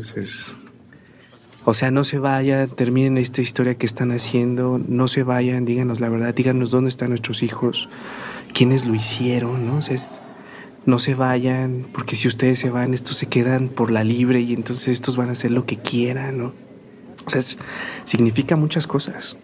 O 1.66 1.74
sea, 1.74 1.90
no 1.90 2.04
se 2.04 2.18
vayan, 2.18 2.68
terminen 2.70 3.18
esta 3.18 3.42
historia 3.42 3.74
que 3.74 3.86
están 3.86 4.12
haciendo, 4.12 4.80
no 4.86 5.08
se 5.08 5.22
vayan, 5.22 5.64
díganos 5.64 6.00
la 6.00 6.08
verdad, 6.08 6.34
díganos 6.34 6.70
dónde 6.70 6.88
están 6.88 7.10
nuestros 7.10 7.42
hijos, 7.42 7.88
quiénes 8.52 8.86
lo 8.86 8.94
hicieron, 8.94 9.66
¿no? 9.66 9.80
No 10.86 10.98
se 10.98 11.14
vayan, 11.14 11.86
porque 11.92 12.16
si 12.16 12.28
ustedes 12.28 12.58
se 12.58 12.68
van, 12.68 12.92
estos 12.92 13.16
se 13.16 13.26
quedan 13.26 13.68
por 13.68 13.90
la 13.90 14.04
libre 14.04 14.40
y 14.40 14.52
entonces 14.52 14.88
estos 14.88 15.16
van 15.16 15.30
a 15.30 15.32
hacer 15.32 15.50
lo 15.50 15.64
que 15.64 15.78
quieran, 15.78 16.38
¿no? 16.38 16.63
O 17.26 17.30
sea, 17.30 17.40
significa 18.04 18.56
muchas 18.56 18.86
cosas. 18.86 19.36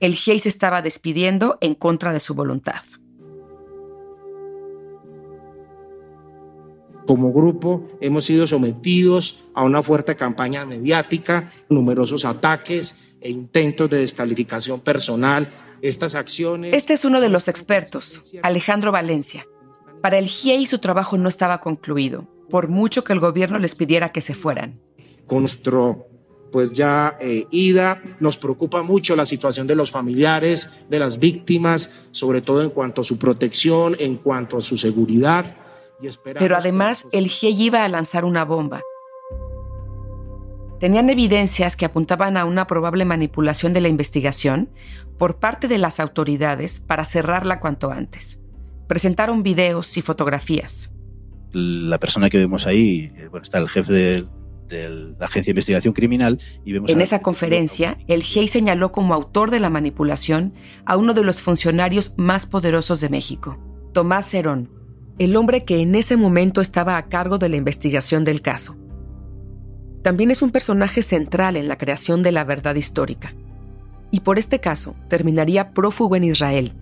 El 0.00 0.14
GIEI 0.14 0.40
se 0.40 0.48
estaba 0.48 0.82
despidiendo 0.82 1.58
en 1.60 1.74
contra 1.74 2.12
de 2.12 2.20
su 2.20 2.34
voluntad. 2.34 2.82
Como 7.06 7.32
grupo 7.32 7.88
hemos 8.00 8.24
sido 8.24 8.46
sometidos 8.46 9.44
a 9.54 9.64
una 9.64 9.82
fuerte 9.82 10.16
campaña 10.16 10.64
mediática, 10.64 11.50
numerosos 11.68 12.24
ataques 12.24 13.14
e 13.20 13.30
intentos 13.30 13.90
de 13.90 13.98
descalificación 13.98 14.80
personal. 14.80 15.48
Estas 15.82 16.14
acciones... 16.14 16.74
Este 16.74 16.94
es 16.94 17.04
uno 17.04 17.20
de 17.20 17.28
los 17.28 17.48
expertos, 17.48 18.32
Alejandro 18.42 18.92
Valencia. 18.92 19.46
Para 20.00 20.18
el 20.18 20.26
GIEI 20.26 20.66
su 20.66 20.78
trabajo 20.78 21.18
no 21.18 21.28
estaba 21.28 21.60
concluido, 21.60 22.28
por 22.50 22.68
mucho 22.68 23.04
que 23.04 23.12
el 23.12 23.20
gobierno 23.20 23.58
les 23.58 23.74
pidiera 23.74 24.10
que 24.10 24.20
se 24.20 24.34
fueran 24.34 24.80
con 25.26 25.40
nuestro 25.40 26.06
pues 26.52 26.72
ya 26.72 27.16
eh, 27.18 27.46
ida. 27.50 28.00
Nos 28.20 28.36
preocupa 28.36 28.82
mucho 28.82 29.16
la 29.16 29.26
situación 29.26 29.66
de 29.66 29.74
los 29.74 29.90
familiares, 29.90 30.70
de 30.88 31.00
las 31.00 31.18
víctimas, 31.18 31.92
sobre 32.12 32.42
todo 32.42 32.62
en 32.62 32.70
cuanto 32.70 33.00
a 33.00 33.04
su 33.04 33.18
protección, 33.18 33.96
en 33.98 34.16
cuanto 34.16 34.58
a 34.58 34.60
su 34.60 34.76
seguridad. 34.76 35.56
Y 36.00 36.08
Pero 36.22 36.56
además 36.56 37.06
el 37.10 37.28
GIEI 37.28 37.62
iba 37.62 37.84
a 37.84 37.88
lanzar 37.88 38.24
una 38.24 38.44
bomba. 38.44 38.82
Tenían 40.78 41.08
evidencias 41.10 41.76
que 41.76 41.84
apuntaban 41.84 42.36
a 42.36 42.44
una 42.44 42.66
probable 42.66 43.04
manipulación 43.04 43.72
de 43.72 43.80
la 43.80 43.88
investigación 43.88 44.68
por 45.16 45.38
parte 45.38 45.68
de 45.68 45.78
las 45.78 46.00
autoridades 46.00 46.80
para 46.80 47.04
cerrarla 47.04 47.60
cuanto 47.60 47.92
antes. 47.92 48.40
Presentaron 48.88 49.44
videos 49.44 49.96
y 49.96 50.02
fotografías. 50.02 50.90
La 51.52 51.98
persona 51.98 52.28
que 52.30 52.38
vemos 52.38 52.66
ahí, 52.66 53.12
bueno, 53.30 53.42
está 53.42 53.58
el 53.58 53.68
jefe 53.68 53.92
de, 53.92 54.26
de 54.72 54.88
la 54.88 55.26
Agencia 55.26 55.50
de 55.50 55.58
Investigación 55.58 55.94
Criminal 55.94 56.40
y 56.64 56.72
vemos... 56.72 56.90
En 56.90 57.00
esa 57.00 57.20
conferencia, 57.20 57.98
el 58.08 58.22
GEI 58.22 58.48
señaló 58.48 58.90
como 58.90 59.14
autor 59.14 59.50
de 59.50 59.60
la 59.60 59.70
manipulación 59.70 60.54
a 60.84 60.96
uno 60.96 61.14
de 61.14 61.22
los 61.22 61.40
funcionarios 61.40 62.14
más 62.16 62.46
poderosos 62.46 63.00
de 63.00 63.08
México, 63.08 63.58
Tomás 63.92 64.32
Herón, 64.34 64.70
el 65.18 65.36
hombre 65.36 65.64
que 65.64 65.80
en 65.80 65.94
ese 65.94 66.16
momento 66.16 66.60
estaba 66.60 66.96
a 66.96 67.06
cargo 67.06 67.38
de 67.38 67.48
la 67.48 67.56
investigación 67.56 68.24
del 68.24 68.42
caso. 68.42 68.76
También 70.02 70.30
es 70.30 70.42
un 70.42 70.50
personaje 70.50 71.02
central 71.02 71.56
en 71.56 71.68
la 71.68 71.78
creación 71.78 72.22
de 72.22 72.32
la 72.32 72.42
verdad 72.42 72.74
histórica. 72.74 73.34
Y 74.10 74.20
por 74.20 74.38
este 74.38 74.58
caso 74.58 74.96
terminaría 75.08 75.72
prófugo 75.72 76.16
en 76.16 76.24
Israel, 76.24 76.74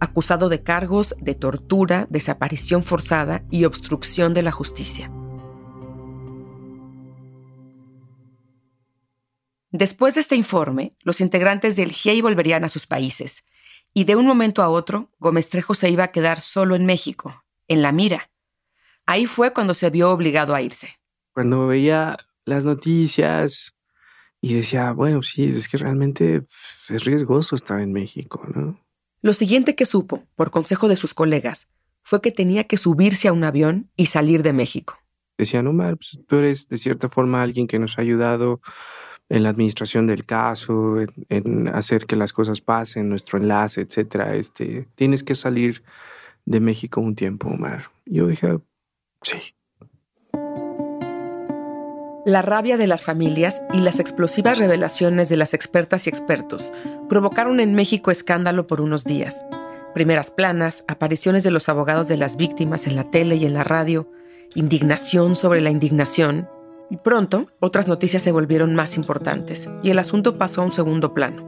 acusado 0.00 0.48
de 0.48 0.62
cargos 0.62 1.14
de 1.20 1.34
tortura, 1.34 2.06
desaparición 2.10 2.84
forzada 2.84 3.42
y 3.50 3.64
obstrucción 3.64 4.34
de 4.34 4.42
la 4.42 4.50
justicia. 4.50 5.10
Después 9.74 10.14
de 10.14 10.20
este 10.20 10.36
informe, 10.36 10.94
los 11.02 11.20
integrantes 11.20 11.74
del 11.74 11.90
GIEI 11.90 12.20
volverían 12.20 12.62
a 12.62 12.68
sus 12.68 12.86
países, 12.86 13.44
y 13.92 14.04
de 14.04 14.14
un 14.14 14.24
momento 14.24 14.62
a 14.62 14.68
otro, 14.68 15.10
Gómez 15.18 15.48
Trejo 15.48 15.74
se 15.74 15.90
iba 15.90 16.04
a 16.04 16.12
quedar 16.12 16.38
solo 16.38 16.76
en 16.76 16.86
México, 16.86 17.42
en 17.66 17.82
la 17.82 17.90
mira. 17.90 18.30
Ahí 19.04 19.26
fue 19.26 19.52
cuando 19.52 19.74
se 19.74 19.90
vio 19.90 20.12
obligado 20.12 20.54
a 20.54 20.62
irse. 20.62 21.00
Cuando 21.32 21.66
veía 21.66 22.16
las 22.44 22.62
noticias 22.62 23.74
y 24.40 24.54
decía, 24.54 24.92
bueno, 24.92 25.24
sí, 25.24 25.48
es 25.48 25.66
que 25.66 25.78
realmente 25.78 26.44
es 26.88 27.04
riesgoso 27.04 27.56
estar 27.56 27.80
en 27.80 27.92
México, 27.92 28.46
¿no? 28.54 28.80
Lo 29.22 29.32
siguiente 29.32 29.74
que 29.74 29.86
supo, 29.86 30.22
por 30.36 30.52
consejo 30.52 30.86
de 30.86 30.94
sus 30.94 31.14
colegas, 31.14 31.66
fue 32.04 32.22
que 32.22 32.30
tenía 32.30 32.68
que 32.68 32.76
subirse 32.76 33.26
a 33.26 33.32
un 33.32 33.42
avión 33.42 33.90
y 33.96 34.06
salir 34.06 34.44
de 34.44 34.52
México. 34.52 34.96
Decían, 35.36 35.66
Omar, 35.66 35.96
pues, 35.96 36.16
tú 36.28 36.36
eres 36.36 36.68
de 36.68 36.78
cierta 36.78 37.08
forma 37.08 37.42
alguien 37.42 37.66
que 37.66 37.80
nos 37.80 37.98
ha 37.98 38.02
ayudado 38.02 38.60
en 39.28 39.42
la 39.42 39.48
administración 39.48 40.06
del 40.06 40.24
caso, 40.24 40.96
en, 41.28 41.68
hacer 41.68 42.06
que 42.06 42.16
las 42.16 42.32
cosas 42.32 42.60
pasen, 42.60 43.08
nuestro 43.08 43.38
enlace, 43.38 43.80
etcétera. 43.80 44.34
Este, 44.34 44.86
tienes 44.94 45.22
que 45.22 45.34
salir 45.34 45.82
de 46.44 46.60
México 46.60 47.00
un 47.00 47.14
tiempo, 47.14 47.48
Omar. 47.48 47.90
Yo 48.06 48.26
dije, 48.26 48.58
sí. 49.22 49.38
La 52.26 52.40
rabia 52.40 52.78
de 52.78 52.86
las 52.86 53.04
familias 53.04 53.62
y 53.74 53.78
las 53.80 54.00
explosivas 54.00 54.58
revelaciones 54.58 55.28
de 55.28 55.36
las 55.36 55.52
expertas 55.52 56.06
y 56.06 56.10
expertos 56.10 56.72
provocaron 57.08 57.60
en 57.60 57.74
México 57.74 58.10
escándalo 58.10 58.66
por 58.66 58.80
unos 58.80 59.04
días. 59.04 59.44
Primeras 59.92 60.30
planas, 60.30 60.84
apariciones 60.88 61.44
de 61.44 61.50
los 61.50 61.68
abogados 61.68 62.08
de 62.08 62.16
las 62.16 62.38
víctimas 62.38 62.86
en 62.86 62.96
la 62.96 63.10
tele 63.10 63.36
y 63.36 63.44
en 63.44 63.52
la 63.52 63.62
radio, 63.62 64.10
indignación 64.54 65.34
sobre 65.34 65.60
la 65.60 65.70
indignación, 65.70 66.48
y 66.90 66.96
pronto 66.96 67.46
otras 67.60 67.88
noticias 67.88 68.22
se 68.22 68.32
volvieron 68.32 68.74
más 68.74 68.96
importantes 68.96 69.68
y 69.82 69.90
el 69.90 69.98
asunto 69.98 70.38
pasó 70.38 70.62
a 70.62 70.64
un 70.64 70.70
segundo 70.70 71.14
plano. 71.14 71.42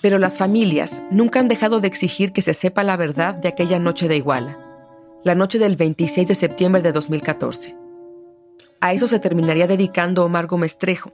Pero 0.00 0.18
las 0.18 0.36
familias 0.36 1.00
nunca 1.10 1.40
han 1.40 1.48
dejado 1.48 1.80
de 1.80 1.88
exigir 1.88 2.32
que 2.32 2.42
se 2.42 2.54
sepa 2.54 2.82
la 2.82 2.96
verdad 2.96 3.34
de 3.34 3.48
aquella 3.48 3.78
noche 3.78 4.08
de 4.08 4.16
Iguala, 4.16 4.58
la 5.24 5.34
noche 5.34 5.58
del 5.58 5.76
26 5.76 6.28
de 6.28 6.34
septiembre 6.34 6.82
de 6.82 6.92
2014. 6.92 7.76
A 8.80 8.92
eso 8.92 9.06
se 9.06 9.20
terminaría 9.20 9.68
dedicando 9.68 10.24
Omar 10.24 10.46
Gómez 10.48 10.76
Trejo, 10.76 11.12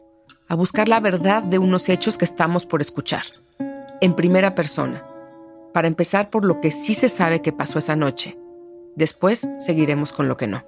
a 0.48 0.54
buscar 0.54 0.88
la 0.88 1.00
verdad 1.00 1.42
de 1.42 1.58
unos 1.58 1.90
hechos 1.90 2.16
que 2.16 2.24
estamos 2.24 2.64
por 2.64 2.80
escuchar, 2.80 3.24
en 4.00 4.14
primera 4.14 4.54
persona, 4.54 5.04
para 5.74 5.88
empezar 5.88 6.30
por 6.30 6.46
lo 6.46 6.62
que 6.62 6.70
sí 6.70 6.94
se 6.94 7.10
sabe 7.10 7.42
que 7.42 7.52
pasó 7.52 7.78
esa 7.78 7.94
noche. 7.94 8.38
Después 8.96 9.46
seguiremos 9.58 10.14
con 10.14 10.28
lo 10.28 10.38
que 10.38 10.46
no. 10.46 10.64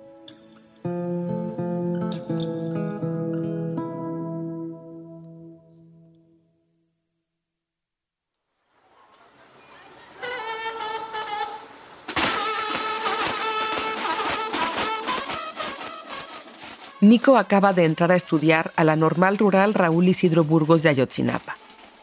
Nico 17.11 17.37
acaba 17.37 17.73
de 17.73 17.87
entrar 17.87 18.13
a 18.13 18.15
estudiar 18.15 18.71
a 18.77 18.85
la 18.85 18.95
normal 18.95 19.37
rural 19.37 19.75
Raúl 19.75 20.07
Isidro 20.07 20.45
Burgos 20.45 20.85
de 20.85 20.91
Ayotzinapa. 20.91 21.57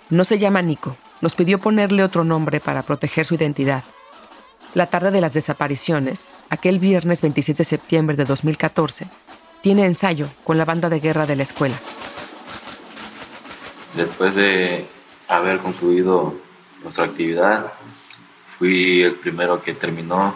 No 0.09 0.25
se 0.25 0.37
llama 0.37 0.61
Nico, 0.61 0.97
nos 1.21 1.33
pidió 1.33 1.59
ponerle 1.59 2.03
otro 2.03 2.25
nombre 2.25 2.59
para 2.59 2.83
proteger 2.83 3.25
su 3.25 3.35
identidad. 3.35 3.85
La 4.73 4.87
tarde 4.87 5.11
de 5.11 5.21
las 5.21 5.33
desapariciones, 5.33 6.27
aquel 6.49 6.77
viernes 6.77 7.21
26 7.21 7.57
de 7.57 7.63
septiembre 7.63 8.17
de 8.17 8.25
2014, 8.25 9.07
tiene 9.61 9.85
ensayo 9.85 10.27
con 10.43 10.57
la 10.57 10.65
banda 10.65 10.89
de 10.89 10.99
guerra 10.99 11.25
de 11.25 11.37
la 11.37 11.43
escuela. 11.43 11.77
Después 13.95 14.35
de 14.35 14.87
haber 15.29 15.59
concluido 15.59 16.35
nuestra 16.83 17.05
actividad, 17.05 17.71
fui 18.59 19.03
el 19.03 19.13
primero 19.15 19.61
que 19.61 19.73
terminó 19.73 20.35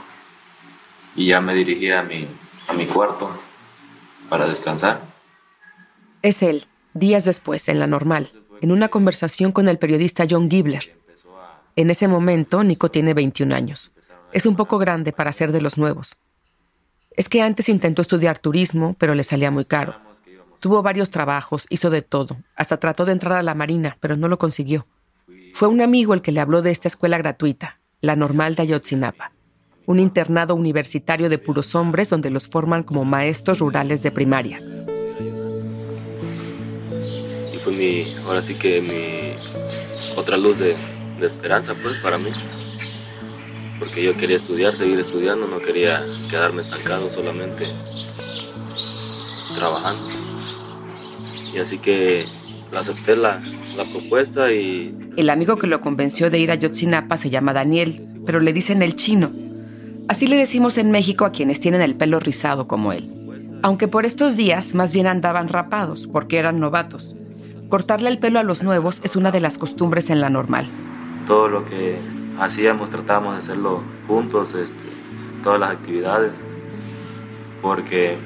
y 1.13 1.28
ya 1.28 1.42
me 1.42 1.56
dirigí 1.56 1.92
a 1.92 2.04
mi, 2.04 2.25
a 2.70 2.72
mi 2.72 2.86
cuarto 2.86 3.50
para 4.32 4.48
descansar. 4.48 5.02
Es 6.22 6.42
él, 6.42 6.66
días 6.94 7.26
después, 7.26 7.68
en 7.68 7.80
la 7.80 7.86
normal, 7.86 8.30
en 8.62 8.72
una 8.72 8.88
conversación 8.88 9.52
con 9.52 9.68
el 9.68 9.78
periodista 9.78 10.26
John 10.28 10.50
Gibler. 10.50 10.96
En 11.76 11.90
ese 11.90 12.08
momento, 12.08 12.64
Nico 12.64 12.90
tiene 12.90 13.14
21 13.14 13.54
años. 13.54 13.92
Es 14.32 14.46
un 14.46 14.56
poco 14.56 14.78
grande 14.78 15.12
para 15.12 15.34
ser 15.34 15.52
de 15.52 15.60
los 15.60 15.78
nuevos. 15.78 16.16
Es 17.12 17.28
que 17.28 17.42
antes 17.42 17.68
intentó 17.68 18.02
estudiar 18.02 18.40
turismo, 18.40 18.96
pero 18.98 19.16
le 19.16 19.26
salía 19.26 19.52
muy 19.52 19.66
caro. 19.66 20.00
Tuvo 20.62 20.82
varios 20.82 21.12
trabajos, 21.12 21.66
hizo 21.70 21.90
de 21.90 22.02
todo, 22.02 22.38
hasta 22.56 22.78
trató 22.78 23.04
de 23.04 23.12
entrar 23.12 23.38
a 23.38 23.44
la 23.44 23.54
Marina, 23.54 23.98
pero 24.00 24.16
no 24.16 24.30
lo 24.30 24.40
consiguió. 24.40 24.88
Fue 25.54 25.68
un 25.68 25.82
amigo 25.82 26.14
el 26.14 26.22
que 26.22 26.32
le 26.32 26.40
habló 26.40 26.62
de 26.62 26.72
esta 26.72 26.88
escuela 26.88 27.18
gratuita, 27.18 27.82
la 28.00 28.16
normal 28.16 28.56
de 28.56 28.62
Ayotzinapa 28.62 29.34
un 29.86 30.00
internado 30.00 30.56
universitario 30.56 31.30
de 31.30 31.38
puros 31.38 31.76
hombres 31.76 32.10
donde 32.10 32.30
los 32.30 32.48
forman 32.48 32.84
como 32.84 33.06
maestros 33.06 33.60
rurales 33.60 34.04
de 34.04 34.12
primaria. 34.12 34.62
Y 37.54 37.58
fue 37.58 37.74
mi, 37.74 38.14
ahora 38.26 38.42
sí 38.42 38.56
que 38.56 38.82
mi 38.82 40.20
otra 40.20 40.38
luz 40.38 40.60
de, 40.60 40.76
de 41.20 41.28
esperanza 41.28 41.74
pues 41.82 41.98
para 41.98 42.18
mí. 42.18 42.30
Porque 43.79 44.03
yo 44.03 44.16
quería 44.16 44.36
estudiar, 44.36 44.75
seguir 44.75 45.00
estudiando, 45.00 45.48
no 45.48 45.60
quería 45.60 46.03
quedarme 46.29 46.62
estancado 46.62 47.10
solamente 47.10 47.66
trabajando. 49.55 50.08
Y 51.53 51.58
así 51.58 51.79
que 51.79 52.25
acepté 52.75 53.16
la, 53.16 53.42
la, 53.75 53.84
propuesta 53.86 54.53
y... 54.53 54.96
El 55.18 55.29
amigo 55.29 55.58
que 55.58 55.68
lo 55.68 55.82
convenció 55.82 56.29
de 56.29 56.40
ir 56.40 56.51
a 56.51 56.55
Yotzinapa 56.55 57.18
se 57.18 57.29
llama 57.29 57.51
Daniel, 57.51 58.05
pero 58.25 58.40
le 58.40 58.53
dicen 58.53 58.82
el 58.82 58.96
chino 58.96 59.32
Así 60.07 60.27
le 60.27 60.35
decimos 60.35 60.77
en 60.77 60.92
México 60.92 61.25
a 61.25 61.31
quienes 61.31 61.59
tienen 61.59 61.81
el 61.81 61.96
pelo 61.96 62.20
rizado 62.20 62.68
como 62.68 62.92
él. 62.92 63.09
Aunque 63.64 63.87
por 63.87 64.05
estos 64.05 64.35
días 64.35 64.74
más 64.74 64.94
bien 64.94 65.07
andaban 65.07 65.48
rapados, 65.48 66.07
porque 66.07 66.37
eran 66.37 66.59
novatos. 66.59 67.16
Cortarle 67.70 68.09
el 68.09 68.20
pelo 68.20 68.40
a 68.40 68.44
los 68.44 68.64
nuevos 68.64 69.01
es 69.03 69.16
una 69.16 69.31
de 69.31 69.40
las 69.40 69.57
costumbres 69.57 70.09
en 70.09 70.20
la 70.20 70.29
normal. 70.29 70.68
Todo 71.27 71.48
lo 71.48 71.64
que 71.66 71.98
hacíamos 72.40 72.90
tratábamos 72.90 73.33
de 73.33 73.40
hacerlo 73.40 73.81
juntos, 74.07 74.55
este, 74.55 74.83
todas 75.44 75.59
las 75.59 75.72
actividades, 75.72 76.33
porque 77.61 78.18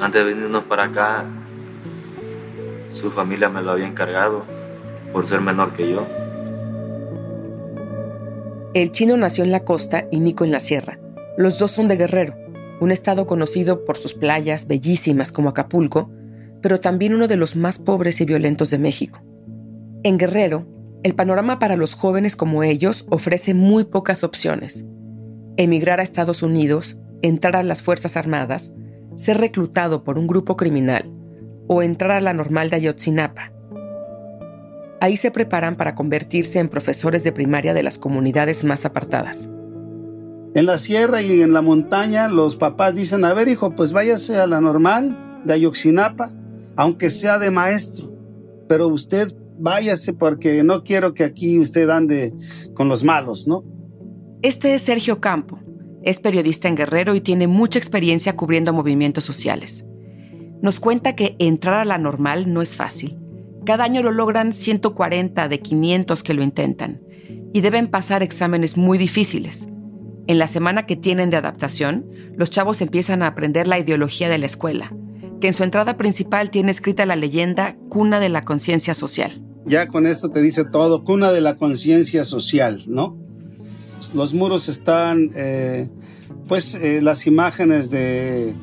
antes 0.00 0.24
de 0.24 0.34
venirnos 0.34 0.64
para 0.64 0.84
acá, 0.84 1.24
su 2.92 3.10
familia 3.10 3.48
me 3.48 3.62
lo 3.62 3.72
había 3.72 3.86
encargado 3.86 4.44
por 5.12 5.26
ser 5.26 5.40
menor 5.40 5.72
que 5.72 5.90
yo. 5.90 6.06
El 8.74 8.90
chino 8.90 9.16
nació 9.16 9.44
en 9.44 9.52
la 9.52 9.64
costa 9.64 10.08
y 10.10 10.18
Nico 10.18 10.44
en 10.44 10.50
la 10.50 10.58
sierra. 10.58 10.98
Los 11.38 11.58
dos 11.58 11.70
son 11.70 11.86
de 11.86 11.94
Guerrero, 11.94 12.34
un 12.80 12.90
estado 12.90 13.24
conocido 13.24 13.84
por 13.84 13.96
sus 13.96 14.14
playas 14.14 14.66
bellísimas 14.66 15.30
como 15.30 15.50
Acapulco, 15.50 16.10
pero 16.60 16.80
también 16.80 17.14
uno 17.14 17.28
de 17.28 17.36
los 17.36 17.54
más 17.54 17.78
pobres 17.78 18.20
y 18.20 18.24
violentos 18.24 18.70
de 18.70 18.78
México. 18.78 19.22
En 20.02 20.18
Guerrero, 20.18 20.66
el 21.04 21.14
panorama 21.14 21.60
para 21.60 21.76
los 21.76 21.94
jóvenes 21.94 22.34
como 22.34 22.64
ellos 22.64 23.06
ofrece 23.10 23.54
muy 23.54 23.84
pocas 23.84 24.24
opciones. 24.24 24.84
Emigrar 25.56 26.00
a 26.00 26.02
Estados 26.02 26.42
Unidos, 26.42 26.96
entrar 27.22 27.54
a 27.54 27.62
las 27.62 27.80
Fuerzas 27.80 28.16
Armadas, 28.16 28.74
ser 29.14 29.38
reclutado 29.38 30.02
por 30.02 30.18
un 30.18 30.26
grupo 30.26 30.56
criminal 30.56 31.12
o 31.68 31.80
entrar 31.80 32.10
a 32.10 32.20
la 32.20 32.32
normal 32.32 32.70
de 32.70 32.76
Ayotzinapa, 32.76 33.52
Ahí 35.00 35.16
se 35.16 35.30
preparan 35.30 35.76
para 35.76 35.94
convertirse 35.94 36.58
en 36.58 36.68
profesores 36.68 37.24
de 37.24 37.32
primaria 37.32 37.74
de 37.74 37.82
las 37.82 37.98
comunidades 37.98 38.64
más 38.64 38.84
apartadas. 38.84 39.48
En 40.54 40.66
la 40.66 40.78
sierra 40.78 41.20
y 41.20 41.42
en 41.42 41.52
la 41.52 41.62
montaña 41.62 42.28
los 42.28 42.56
papás 42.56 42.94
dicen, 42.94 43.24
a 43.24 43.34
ver 43.34 43.48
hijo, 43.48 43.74
pues 43.74 43.92
váyase 43.92 44.38
a 44.38 44.46
la 44.46 44.60
normal 44.60 45.42
de 45.44 45.54
Ayoxinapa, 45.54 46.32
aunque 46.76 47.10
sea 47.10 47.38
de 47.38 47.50
maestro, 47.50 48.12
pero 48.68 48.88
usted 48.88 49.34
váyase 49.58 50.12
porque 50.12 50.62
no 50.62 50.84
quiero 50.84 51.12
que 51.12 51.24
aquí 51.24 51.58
usted 51.58 51.90
ande 51.90 52.32
con 52.74 52.88
los 52.88 53.02
malos, 53.02 53.48
¿no? 53.48 53.64
Este 54.42 54.74
es 54.74 54.82
Sergio 54.82 55.20
Campo, 55.20 55.58
es 56.02 56.20
periodista 56.20 56.68
en 56.68 56.76
Guerrero 56.76 57.14
y 57.14 57.20
tiene 57.20 57.48
mucha 57.48 57.78
experiencia 57.78 58.36
cubriendo 58.36 58.72
movimientos 58.72 59.24
sociales. 59.24 59.84
Nos 60.62 60.78
cuenta 60.78 61.16
que 61.16 61.34
entrar 61.40 61.80
a 61.80 61.84
la 61.84 61.98
normal 61.98 62.52
no 62.52 62.62
es 62.62 62.76
fácil 62.76 63.18
cada 63.64 63.84
año 63.84 64.02
lo 64.02 64.12
logran 64.12 64.52
140 64.52 65.48
de 65.48 65.60
500 65.60 66.22
que 66.22 66.34
lo 66.34 66.42
intentan 66.42 67.00
y 67.52 67.60
deben 67.60 67.86
pasar 67.86 68.22
exámenes 68.22 68.76
muy 68.76 68.98
difíciles. 68.98 69.68
En 70.26 70.38
la 70.38 70.46
semana 70.46 70.86
que 70.86 70.96
tienen 70.96 71.30
de 71.30 71.36
adaptación, 71.36 72.06
los 72.36 72.50
chavos 72.50 72.80
empiezan 72.80 73.22
a 73.22 73.28
aprender 73.28 73.66
la 73.66 73.78
ideología 73.78 74.28
de 74.28 74.38
la 74.38 74.46
escuela, 74.46 74.92
que 75.40 75.48
en 75.48 75.54
su 75.54 75.62
entrada 75.62 75.96
principal 75.96 76.50
tiene 76.50 76.70
escrita 76.70 77.06
la 77.06 77.16
leyenda 77.16 77.76
Cuna 77.88 78.20
de 78.20 78.28
la 78.28 78.44
Conciencia 78.44 78.94
Social. 78.94 79.42
Ya 79.66 79.88
con 79.88 80.06
esto 80.06 80.30
te 80.30 80.40
dice 80.40 80.64
todo, 80.64 81.04
Cuna 81.04 81.32
de 81.32 81.40
la 81.40 81.56
Conciencia 81.56 82.24
Social, 82.24 82.82
¿no? 82.86 83.18
Los 84.14 84.34
muros 84.34 84.68
están, 84.68 85.30
eh, 85.34 85.88
pues, 86.48 86.74
eh, 86.74 87.00
las 87.02 87.26
imágenes 87.26 87.90
de, 87.90 88.54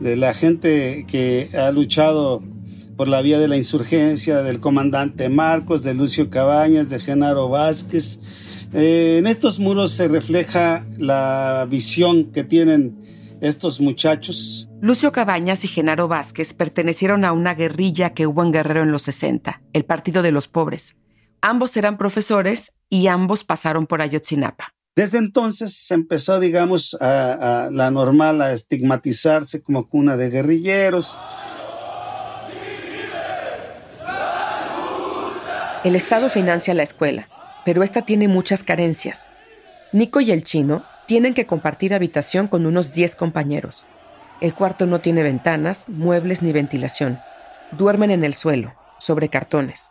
de 0.00 0.16
la 0.16 0.32
gente 0.32 1.06
que 1.08 1.50
ha 1.54 1.70
luchado 1.70 2.42
por 2.98 3.06
la 3.06 3.22
vía 3.22 3.38
de 3.38 3.46
la 3.46 3.56
insurgencia 3.56 4.42
del 4.42 4.58
comandante 4.58 5.28
Marcos, 5.28 5.84
de 5.84 5.94
Lucio 5.94 6.30
Cabañas, 6.30 6.88
de 6.88 6.98
Genaro 6.98 7.48
Vázquez. 7.48 8.18
Eh, 8.74 9.18
en 9.18 9.28
estos 9.28 9.60
muros 9.60 9.92
se 9.92 10.08
refleja 10.08 10.84
la 10.98 11.64
visión 11.70 12.32
que 12.32 12.42
tienen 12.42 13.38
estos 13.40 13.80
muchachos. 13.80 14.68
Lucio 14.80 15.12
Cabañas 15.12 15.64
y 15.64 15.68
Genaro 15.68 16.08
Vázquez 16.08 16.54
pertenecieron 16.54 17.24
a 17.24 17.30
una 17.30 17.54
guerrilla 17.54 18.14
que 18.14 18.26
hubo 18.26 18.42
en 18.42 18.50
Guerrero 18.50 18.82
en 18.82 18.90
los 18.90 19.02
60, 19.02 19.62
el 19.72 19.84
Partido 19.84 20.22
de 20.22 20.32
los 20.32 20.48
Pobres. 20.48 20.96
Ambos 21.40 21.76
eran 21.76 21.98
profesores 21.98 22.72
y 22.90 23.06
ambos 23.06 23.44
pasaron 23.44 23.86
por 23.86 24.02
Ayotzinapa. 24.02 24.74
Desde 24.96 25.18
entonces 25.18 25.72
se 25.86 25.94
empezó, 25.94 26.40
digamos, 26.40 26.96
a 27.00 27.68
la 27.70 27.92
normal 27.92 28.42
a 28.42 28.52
estigmatizarse 28.52 29.62
como 29.62 29.88
cuna 29.88 30.16
de 30.16 30.30
guerrilleros. 30.30 31.16
El 35.84 35.94
Estado 35.94 36.28
financia 36.28 36.74
la 36.74 36.82
escuela, 36.82 37.28
pero 37.64 37.84
esta 37.84 38.02
tiene 38.02 38.26
muchas 38.26 38.64
carencias. 38.64 39.28
Nico 39.92 40.20
y 40.20 40.32
el 40.32 40.42
chino 40.42 40.84
tienen 41.06 41.34
que 41.34 41.46
compartir 41.46 41.94
habitación 41.94 42.48
con 42.48 42.66
unos 42.66 42.92
10 42.92 43.14
compañeros. 43.14 43.86
El 44.40 44.54
cuarto 44.54 44.86
no 44.86 45.00
tiene 45.00 45.22
ventanas, 45.22 45.88
muebles 45.88 46.42
ni 46.42 46.52
ventilación. 46.52 47.20
Duermen 47.70 48.10
en 48.10 48.24
el 48.24 48.34
suelo, 48.34 48.74
sobre 48.98 49.28
cartones. 49.28 49.90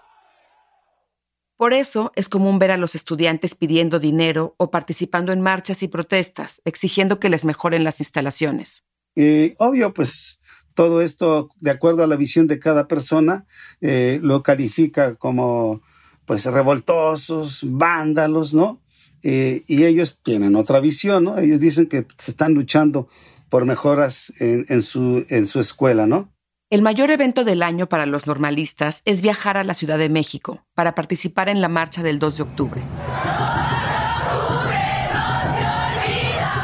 Por 1.55 1.73
eso 1.73 2.11
es 2.15 2.27
común 2.27 2.59
ver 2.59 2.71
a 2.71 2.77
los 2.77 2.93
estudiantes 2.93 3.55
pidiendo 3.55 3.99
dinero 3.99 4.55
o 4.57 4.69
participando 4.69 5.31
en 5.31 5.41
marchas 5.41 5.83
y 5.83 5.87
protestas, 5.87 6.61
exigiendo 6.65 7.19
que 7.19 7.29
les 7.29 7.45
mejoren 7.45 7.85
las 7.85 7.99
instalaciones. 7.99 8.83
Eh, 9.15 9.55
obvio, 9.57 9.93
pues 9.93 10.36
todo 10.77 11.01
esto, 11.01 11.49
de 11.59 11.71
acuerdo 11.71 12.03
a 12.03 12.07
la 12.07 12.15
visión 12.15 12.45
de 12.45 12.59
cada 12.59 12.87
persona, 12.87 13.47
eh, 13.81 14.19
lo 14.21 14.43
califica 14.43 15.15
como 15.15 15.81
pues 16.25 16.45
revoltosos, 16.45 17.61
vándalos, 17.63 18.53
¿no? 18.53 18.79
Eh, 19.23 19.63
y 19.67 19.85
ellos 19.85 20.21
tienen 20.21 20.55
otra 20.55 20.79
visión, 20.79 21.23
¿no? 21.23 21.39
Ellos 21.39 21.59
dicen 21.59 21.87
que 21.87 22.05
se 22.19 22.29
están 22.29 22.53
luchando 22.53 23.07
por 23.49 23.65
mejoras 23.65 24.31
en, 24.39 24.83
su, 24.83 25.25
en 25.29 25.47
su 25.47 25.59
escuela, 25.59 26.05
¿no? 26.05 26.31
El 26.69 26.83
mayor 26.83 27.09
evento 27.09 27.43
del 27.43 27.63
año 27.63 27.89
para 27.89 28.05
los 28.05 28.27
normalistas 28.27 29.01
es 29.05 29.23
viajar 29.23 29.57
a 29.57 29.63
la 29.63 29.73
Ciudad 29.73 29.97
de 29.97 30.09
México 30.09 30.63
para 30.75 30.93
participar 30.93 31.49
en 31.49 31.59
la 31.59 31.69
marcha 31.69 32.03
del 32.03 32.19
2 32.19 32.37
de 32.37 32.43
octubre. 32.43 32.83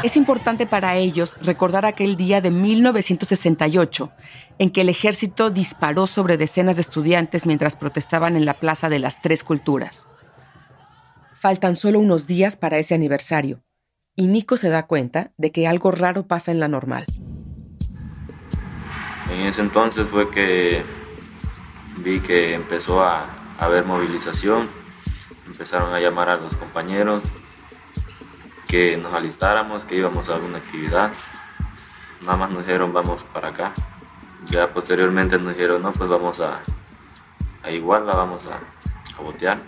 Es 0.04 0.18
importante 0.18 0.66
para 0.66 0.96
ellos 0.96 1.38
recordar 1.40 1.86
aquel 1.86 2.18
día 2.18 2.42
de 2.42 2.50
1968 2.50 4.12
en 4.58 4.68
que 4.68 4.82
el 4.82 4.90
ejército 4.90 5.48
disparó 5.48 6.06
sobre 6.06 6.36
decenas 6.36 6.76
de 6.76 6.82
estudiantes 6.82 7.46
mientras 7.46 7.74
protestaban 7.74 8.36
en 8.36 8.44
la 8.44 8.52
Plaza 8.52 8.90
de 8.90 8.98
las 8.98 9.22
Tres 9.22 9.42
Culturas. 9.42 10.06
Faltan 11.32 11.74
solo 11.74 12.00
unos 12.00 12.26
días 12.26 12.58
para 12.58 12.76
ese 12.76 12.94
aniversario 12.94 13.62
y 14.14 14.26
Nico 14.26 14.58
se 14.58 14.68
da 14.68 14.86
cuenta 14.86 15.32
de 15.38 15.52
que 15.52 15.66
algo 15.66 15.90
raro 15.90 16.26
pasa 16.26 16.52
en 16.52 16.60
la 16.60 16.68
normal. 16.68 17.06
En 19.32 19.40
ese 19.46 19.62
entonces 19.62 20.06
fue 20.06 20.30
que 20.30 20.82
vi 21.96 22.20
que 22.20 22.52
empezó 22.52 23.02
a, 23.02 23.24
haber 23.58 23.86
movilización, 23.86 24.68
empezaron 25.46 25.94
a 25.94 26.00
llamar 26.00 26.28
a 26.28 26.36
los 26.36 26.56
compañeros 26.56 27.22
que 28.68 28.96
nos 28.96 29.12
alistáramos, 29.12 29.84
que 29.84 29.96
íbamos 29.96 30.28
a 30.28 30.34
alguna 30.34 30.58
actividad. 30.58 31.12
Nada 32.22 32.36
más 32.36 32.50
nos 32.50 32.66
dijeron 32.66 32.92
vamos 32.92 33.24
para 33.24 33.48
acá. 33.48 33.72
Ya 34.50 34.72
posteriormente 34.72 35.38
nos 35.38 35.54
dijeron 35.54 35.82
no, 35.82 35.92
pues 35.92 36.08
vamos 36.08 36.40
a, 36.40 36.60
a 37.62 37.70
Iguala, 37.70 38.14
vamos 38.14 38.46
a, 38.46 38.58
a 39.18 39.22
botear. 39.22 39.58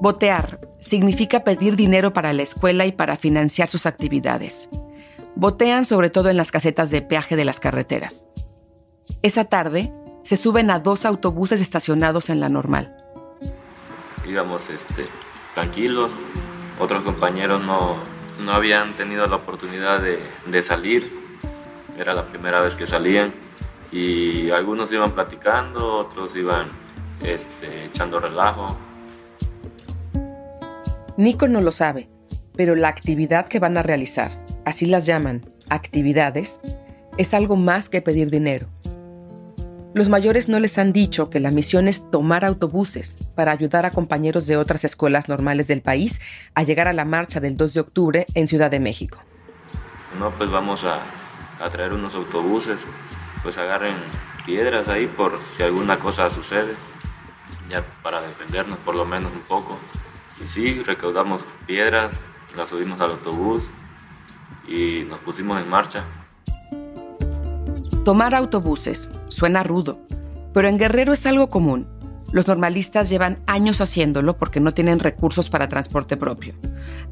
Botear 0.00 0.60
significa 0.80 1.44
pedir 1.44 1.76
dinero 1.76 2.12
para 2.12 2.32
la 2.32 2.42
escuela 2.42 2.84
y 2.86 2.92
para 2.92 3.16
financiar 3.16 3.70
sus 3.70 3.86
actividades. 3.86 4.68
Botean 5.34 5.84
sobre 5.84 6.10
todo 6.10 6.28
en 6.28 6.36
las 6.36 6.52
casetas 6.52 6.90
de 6.90 7.02
peaje 7.02 7.36
de 7.36 7.44
las 7.44 7.58
carreteras. 7.58 8.26
Esa 9.22 9.44
tarde 9.46 9.92
se 10.22 10.36
suben 10.36 10.70
a 10.70 10.78
dos 10.78 11.04
autobuses 11.04 11.60
estacionados 11.60 12.30
en 12.30 12.40
la 12.40 12.48
normal. 12.48 12.96
Íbamos 14.26 14.70
este, 14.70 15.06
tranquilos, 15.54 16.12
otros 16.78 17.02
compañeros 17.02 17.62
no, 17.62 17.96
no 18.44 18.52
habían 18.52 18.94
tenido 18.94 19.26
la 19.26 19.36
oportunidad 19.36 20.00
de, 20.00 20.20
de 20.46 20.62
salir, 20.62 21.12
era 21.98 22.14
la 22.14 22.24
primera 22.26 22.60
vez 22.60 22.76
que 22.76 22.86
salían 22.86 23.32
y 23.92 24.50
algunos 24.50 24.90
iban 24.92 25.12
platicando, 25.12 25.98
otros 25.98 26.34
iban 26.34 26.68
este, 27.22 27.86
echando 27.86 28.18
relajo. 28.18 28.76
Nico 31.16 31.46
no 31.46 31.60
lo 31.60 31.70
sabe, 31.70 32.08
pero 32.56 32.74
la 32.74 32.88
actividad 32.88 33.46
que 33.46 33.60
van 33.60 33.76
a 33.76 33.82
realizar 33.82 34.44
así 34.64 34.86
las 34.86 35.06
llaman, 35.06 35.42
actividades, 35.68 36.60
es 37.16 37.34
algo 37.34 37.56
más 37.56 37.88
que 37.88 38.02
pedir 38.02 38.30
dinero. 38.30 38.68
Los 39.94 40.08
mayores 40.08 40.48
no 40.48 40.58
les 40.58 40.76
han 40.78 40.92
dicho 40.92 41.30
que 41.30 41.38
la 41.38 41.52
misión 41.52 41.86
es 41.86 42.10
tomar 42.10 42.44
autobuses 42.44 43.16
para 43.36 43.52
ayudar 43.52 43.86
a 43.86 43.92
compañeros 43.92 44.48
de 44.48 44.56
otras 44.56 44.84
escuelas 44.84 45.28
normales 45.28 45.68
del 45.68 45.82
país 45.82 46.20
a 46.56 46.64
llegar 46.64 46.88
a 46.88 46.92
la 46.92 47.04
marcha 47.04 47.38
del 47.38 47.56
2 47.56 47.74
de 47.74 47.80
octubre 47.80 48.26
en 48.34 48.48
Ciudad 48.48 48.72
de 48.72 48.80
México. 48.80 49.18
No, 50.18 50.32
pues 50.32 50.50
vamos 50.50 50.84
a, 50.84 50.98
traer 51.70 51.92
unos 51.92 52.16
autobuses, 52.16 52.84
pues 53.44 53.56
agarren 53.56 53.94
piedras 54.44 54.88
ahí 54.88 55.06
por 55.06 55.38
si 55.48 55.62
alguna 55.62 56.00
cosa 56.00 56.28
sucede, 56.28 56.74
ya 57.70 57.84
para 58.02 58.20
defendernos 58.20 58.78
por 58.78 58.96
lo 58.96 59.04
menos 59.04 59.30
un 59.32 59.42
poco. 59.42 59.78
Y 60.42 60.46
sí, 60.48 60.82
recaudamos 60.82 61.44
piedras, 61.68 62.18
las 62.56 62.68
subimos 62.68 63.00
al 63.00 63.12
autobús, 63.12 63.70
y 64.66 65.06
nos 65.08 65.20
pusimos 65.20 65.62
en 65.62 65.70
marcha. 65.70 66.02
Tomar 68.04 68.34
autobuses 68.34 69.08
suena 69.28 69.62
rudo, 69.62 69.98
pero 70.52 70.68
en 70.68 70.76
Guerrero 70.76 71.14
es 71.14 71.24
algo 71.24 71.48
común. 71.48 71.86
Los 72.32 72.46
normalistas 72.46 73.08
llevan 73.08 73.38
años 73.46 73.80
haciéndolo 73.80 74.36
porque 74.36 74.60
no 74.60 74.74
tienen 74.74 74.98
recursos 74.98 75.48
para 75.48 75.70
transporte 75.70 76.18
propio. 76.18 76.52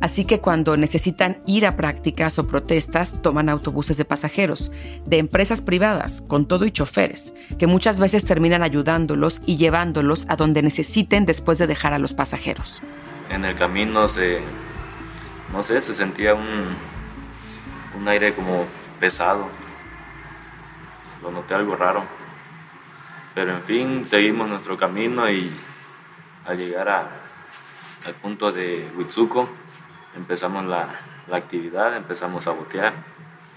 Así 0.01 0.27
que 0.27 0.41
cuando 0.41 0.77
necesitan 0.77 1.39
ir 1.47 1.65
a 1.65 1.77
prácticas 1.77 2.39
o 2.39 2.47
protestas, 2.47 3.23
toman 3.23 3.49
autobuses 3.49 3.97
de 3.97 4.05
pasajeros, 4.05 4.71
de 5.07 5.17
empresas 5.17 5.63
privadas, 5.63 6.23
con 6.29 6.47
todo 6.47 6.67
y 6.67 6.73
choferes, 6.73 7.33
que 7.59 7.67
muchas 7.67 7.99
veces 7.99 8.27
terminan 8.27 8.63
ayudándolos 8.63 9.41
y 9.47 9.57
llevándolos 9.57 10.27
a 10.29 10.37
donde 10.37 10.61
necesiten 10.61 11.25
después 11.25 11.57
de 11.57 11.69
dejar 11.69 11.95
a 11.95 11.99
los 11.99 12.13
pasajeros. 12.13 12.83
En 13.31 13.47
el 13.47 13.55
camino 13.55 14.09
se, 14.09 14.41
no 15.55 15.63
sé, 15.63 15.81
se 15.81 15.95
sentía 15.95 16.35
un, 16.35 16.77
un 17.99 18.09
aire 18.09 18.35
como 18.35 18.67
pesado. 19.01 19.49
Lo 21.23 21.31
noté 21.31 21.55
algo 21.55 21.77
raro. 21.77 22.05
Pero 23.35 23.53
en 23.53 23.63
fin, 23.63 24.07
seguimos 24.07 24.49
nuestro 24.49 24.77
camino 24.77 25.31
y 25.31 25.51
al 26.45 26.59
llegar 26.59 26.89
al 26.89 28.15
punto 28.21 28.53
de 28.53 28.91
Huitzuco 28.97 29.49
empezamos 30.17 30.65
la, 30.65 30.89
la 31.29 31.37
actividad, 31.37 31.97
empezamos 31.97 32.47
a 32.47 32.53
botear. 32.53 32.93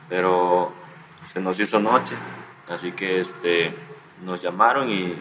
Pero 0.08 0.72
se 1.24 1.42
nos 1.42 1.60
hizo 1.60 1.80
noche, 1.80 2.16
así 2.70 2.92
que 2.92 3.20
este, 3.20 3.74
nos 4.24 4.42
llamaron 4.42 4.90
y 4.90 5.16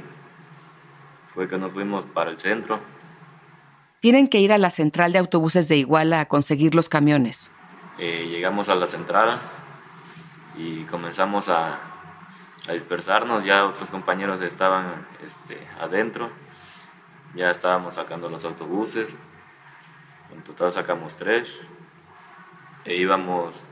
fue 1.34 1.48
que 1.48 1.58
nos 1.58 1.72
fuimos 1.72 2.04
para 2.04 2.30
el 2.30 2.38
centro. 2.38 2.78
Tienen 4.00 4.28
que 4.28 4.38
ir 4.38 4.52
a 4.52 4.58
la 4.58 4.70
central 4.70 5.12
de 5.12 5.18
autobuses 5.18 5.66
de 5.66 5.78
Iguala 5.78 6.20
a 6.20 6.26
conseguir 6.26 6.74
los 6.74 6.88
camiones. 6.88 7.50
Eh, 7.98 8.28
llegamos 8.30 8.68
a 8.68 8.74
la 8.74 8.86
central 8.86 9.30
y 10.56 10.82
comenzamos 10.82 11.48
a, 11.48 11.93
dispersarnos, 12.72 13.44
ya 13.44 13.66
otros 13.66 13.90
compañeros 13.90 14.40
estaban 14.42 15.06
este, 15.24 15.58
adentro, 15.80 16.30
ya 17.34 17.50
estábamos 17.50 17.94
sacando 17.94 18.28
los 18.28 18.44
autobuses, 18.44 19.14
en 20.34 20.42
total 20.42 20.72
sacamos 20.72 21.14
tres, 21.16 21.60
e 22.84 22.96
íbamos 22.96 23.64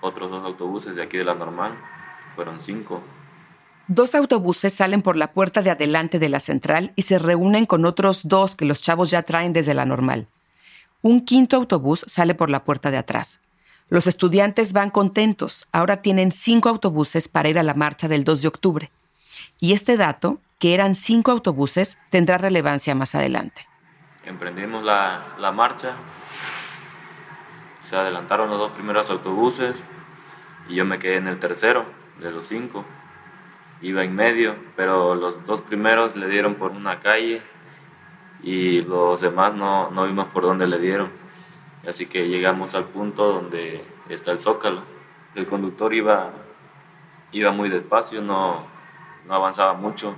otros 0.00 0.30
dos 0.30 0.44
autobuses 0.44 0.94
de 0.94 1.02
aquí 1.02 1.18
de 1.18 1.24
la 1.24 1.34
normal, 1.34 1.76
fueron 2.34 2.60
cinco. 2.60 3.02
Dos 3.88 4.14
autobuses 4.14 4.72
salen 4.72 5.02
por 5.02 5.16
la 5.16 5.32
puerta 5.32 5.62
de 5.62 5.70
adelante 5.70 6.18
de 6.18 6.28
la 6.28 6.40
central 6.40 6.92
y 6.94 7.02
se 7.02 7.18
reúnen 7.18 7.64
con 7.64 7.84
otros 7.86 8.28
dos 8.28 8.54
que 8.54 8.66
los 8.66 8.82
chavos 8.82 9.10
ya 9.10 9.22
traen 9.22 9.52
desde 9.52 9.74
la 9.74 9.86
normal. 9.86 10.28
Un 11.00 11.24
quinto 11.24 11.56
autobús 11.56 12.04
sale 12.06 12.34
por 12.34 12.50
la 12.50 12.64
puerta 12.64 12.90
de 12.90 12.98
atrás. 12.98 13.40
Los 13.90 14.06
estudiantes 14.06 14.74
van 14.74 14.90
contentos. 14.90 15.66
Ahora 15.72 16.02
tienen 16.02 16.32
cinco 16.32 16.68
autobuses 16.68 17.28
para 17.28 17.48
ir 17.48 17.58
a 17.58 17.62
la 17.62 17.74
marcha 17.74 18.06
del 18.06 18.24
2 18.24 18.42
de 18.42 18.48
octubre. 18.48 18.90
Y 19.60 19.72
este 19.72 19.96
dato, 19.96 20.40
que 20.58 20.74
eran 20.74 20.94
cinco 20.94 21.30
autobuses, 21.30 21.98
tendrá 22.10 22.36
relevancia 22.36 22.94
más 22.94 23.14
adelante. 23.14 23.66
Emprendimos 24.24 24.84
la, 24.84 25.24
la 25.38 25.52
marcha. 25.52 25.96
Se 27.82 27.96
adelantaron 27.96 28.50
los 28.50 28.58
dos 28.58 28.72
primeros 28.72 29.08
autobuses 29.08 29.74
y 30.68 30.74
yo 30.74 30.84
me 30.84 30.98
quedé 30.98 31.16
en 31.16 31.28
el 31.28 31.38
tercero 31.38 31.86
de 32.20 32.30
los 32.30 32.44
cinco. 32.44 32.84
Iba 33.80 34.04
en 34.04 34.14
medio, 34.14 34.56
pero 34.76 35.14
los 35.14 35.46
dos 35.46 35.62
primeros 35.62 36.14
le 36.14 36.28
dieron 36.28 36.56
por 36.56 36.72
una 36.72 37.00
calle 37.00 37.40
y 38.42 38.82
los 38.82 39.22
demás 39.22 39.54
no, 39.54 39.90
no 39.90 40.04
vimos 40.04 40.26
por 40.26 40.42
dónde 40.42 40.66
le 40.66 40.78
dieron. 40.78 41.10
Así 41.88 42.06
que 42.06 42.28
llegamos 42.28 42.74
al 42.74 42.84
punto 42.84 43.32
donde 43.32 43.82
está 44.10 44.30
el 44.30 44.40
zócalo. 44.40 44.82
El 45.34 45.46
conductor 45.46 45.94
iba, 45.94 46.32
iba 47.32 47.50
muy 47.52 47.70
despacio, 47.70 48.20
no, 48.20 48.66
no 49.26 49.34
avanzaba 49.34 49.72
mucho. 49.72 50.16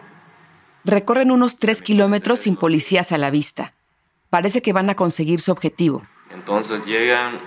Recorren 0.84 1.30
unos 1.30 1.58
tres 1.58 1.80
kilómetros 1.80 2.40
sin 2.40 2.56
policías 2.56 3.12
a 3.12 3.18
la 3.18 3.30
vista. 3.30 3.74
Parece 4.30 4.62
que 4.62 4.72
van 4.72 4.90
a 4.90 4.96
conseguir 4.96 5.40
su 5.40 5.52
objetivo. 5.52 6.02
Entonces 6.30 6.86
llegan 6.86 7.38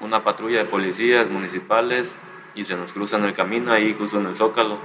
una 0.00 0.24
patrulla 0.24 0.58
de 0.58 0.64
policías 0.64 1.28
municipales 1.30 2.14
y 2.54 2.64
se 2.64 2.76
nos 2.76 2.92
cruzan 2.92 3.24
el 3.24 3.34
camino 3.34 3.72
ahí 3.72 3.94
justo 3.94 4.18
en 4.18 4.26
el 4.26 4.34
zócalo. 4.34 4.78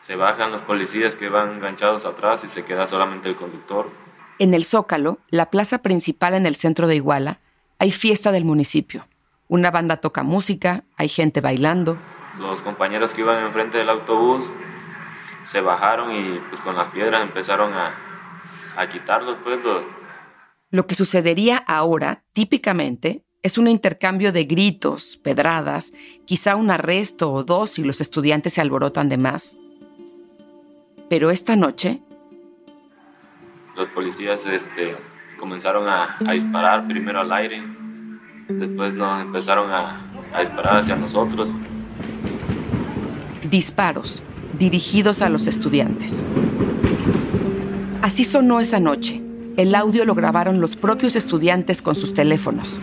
Se 0.00 0.16
bajan 0.16 0.50
los 0.50 0.62
policías 0.62 1.14
que 1.14 1.28
van 1.28 1.56
enganchados 1.56 2.06
atrás 2.06 2.42
y 2.42 2.48
se 2.48 2.64
queda 2.64 2.86
solamente 2.86 3.28
el 3.28 3.36
conductor. 3.36 3.90
En 4.38 4.54
el 4.54 4.64
Zócalo, 4.64 5.18
la 5.28 5.50
plaza 5.50 5.82
principal 5.82 6.32
en 6.32 6.46
el 6.46 6.54
centro 6.54 6.86
de 6.86 6.96
Iguala, 6.96 7.40
hay 7.80 7.90
fiesta 7.90 8.30
del 8.30 8.44
municipio. 8.44 9.06
Una 9.48 9.70
banda 9.70 9.96
toca 9.96 10.22
música, 10.22 10.84
hay 10.96 11.08
gente 11.08 11.40
bailando. 11.40 11.96
Los 12.38 12.60
compañeros 12.60 13.14
que 13.14 13.22
iban 13.22 13.42
enfrente 13.42 13.78
del 13.78 13.88
autobús 13.88 14.52
se 15.44 15.62
bajaron 15.62 16.14
y 16.14 16.38
pues 16.50 16.60
con 16.60 16.76
las 16.76 16.88
piedras 16.88 17.22
empezaron 17.22 17.72
a, 17.72 17.94
a 18.76 18.88
quitarlos 18.90 19.38
pues 19.42 19.64
los, 19.64 19.82
Lo 20.70 20.86
que 20.86 20.94
sucedería 20.94 21.56
ahora, 21.56 22.22
típicamente, 22.34 23.24
es 23.42 23.56
un 23.56 23.66
intercambio 23.66 24.30
de 24.30 24.44
gritos, 24.44 25.16
pedradas, 25.16 25.94
quizá 26.26 26.56
un 26.56 26.70
arresto 26.70 27.32
o 27.32 27.44
dos 27.44 27.70
si 27.70 27.82
los 27.82 28.02
estudiantes 28.02 28.52
se 28.52 28.60
alborotan 28.60 29.08
de 29.08 29.16
más. 29.16 29.56
Pero 31.08 31.30
esta 31.30 31.56
noche, 31.56 32.02
los 33.74 33.88
policías 33.88 34.44
este, 34.44 34.98
comenzaron 35.40 35.88
a, 35.88 36.16
a 36.24 36.32
disparar 36.32 36.86
primero 36.86 37.20
al 37.20 37.32
aire, 37.32 37.62
después 38.48 38.92
nos 38.94 39.22
empezaron 39.22 39.70
a, 39.72 40.00
a 40.32 40.40
disparar 40.40 40.76
hacia 40.76 40.94
nosotros. 40.96 41.52
disparos 43.50 44.22
dirigidos 44.58 45.22
a 45.22 45.28
los 45.28 45.46
estudiantes. 45.48 46.24
Así 48.02 48.22
sonó 48.24 48.60
esa 48.60 48.78
noche. 48.78 49.20
El 49.56 49.74
audio 49.74 50.04
lo 50.04 50.14
grabaron 50.14 50.60
los 50.60 50.76
propios 50.76 51.16
estudiantes 51.16 51.82
con 51.82 51.96
sus 51.96 52.14
teléfonos. 52.14 52.78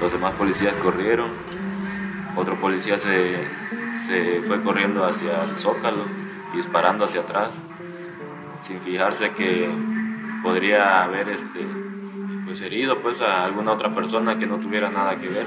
Los 0.00 0.12
demás 0.12 0.34
policías 0.34 0.72
corrieron, 0.82 1.28
otro 2.36 2.58
policía 2.60 2.96
se, 2.96 3.36
se 3.90 4.40
fue 4.46 4.62
corriendo 4.62 5.04
hacia 5.04 5.42
el 5.42 5.56
zócalo 5.56 6.04
y 6.54 6.56
disparando 6.58 7.04
hacia 7.04 7.20
atrás, 7.20 7.50
sin 8.58 8.80
fijarse 8.80 9.32
que 9.32 9.68
podría 10.42 11.02
haber 11.04 11.28
este, 11.28 11.66
pues 12.44 12.60
herido 12.60 13.00
pues, 13.02 13.20
a 13.20 13.44
alguna 13.44 13.72
otra 13.72 13.92
persona 13.92 14.38
que 14.38 14.46
no 14.46 14.58
tuviera 14.58 14.90
nada 14.90 15.16
que 15.16 15.28
ver. 15.28 15.46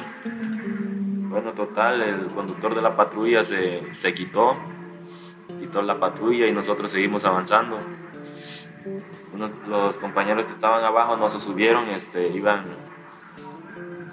Bueno, 1.30 1.54
total, 1.54 2.02
el 2.02 2.28
conductor 2.28 2.76
de 2.76 2.82
la 2.82 2.96
patrulla 2.96 3.44
se, 3.44 3.94
se 3.94 4.14
quitó, 4.14 4.54
quitó 5.60 5.82
la 5.82 6.00
patrulla 6.00 6.46
y 6.48 6.52
nosotros 6.52 6.92
seguimos 6.92 7.24
avanzando. 7.26 7.80
Unos- 9.34 9.52
los 9.68 9.98
compañeros 9.98 10.46
que 10.46 10.52
estaban 10.52 10.84
abajo 10.84 11.16
no 11.16 11.30
se 11.30 11.40
subieron, 11.40 11.88
este, 11.90 12.28
iban, 12.30 12.64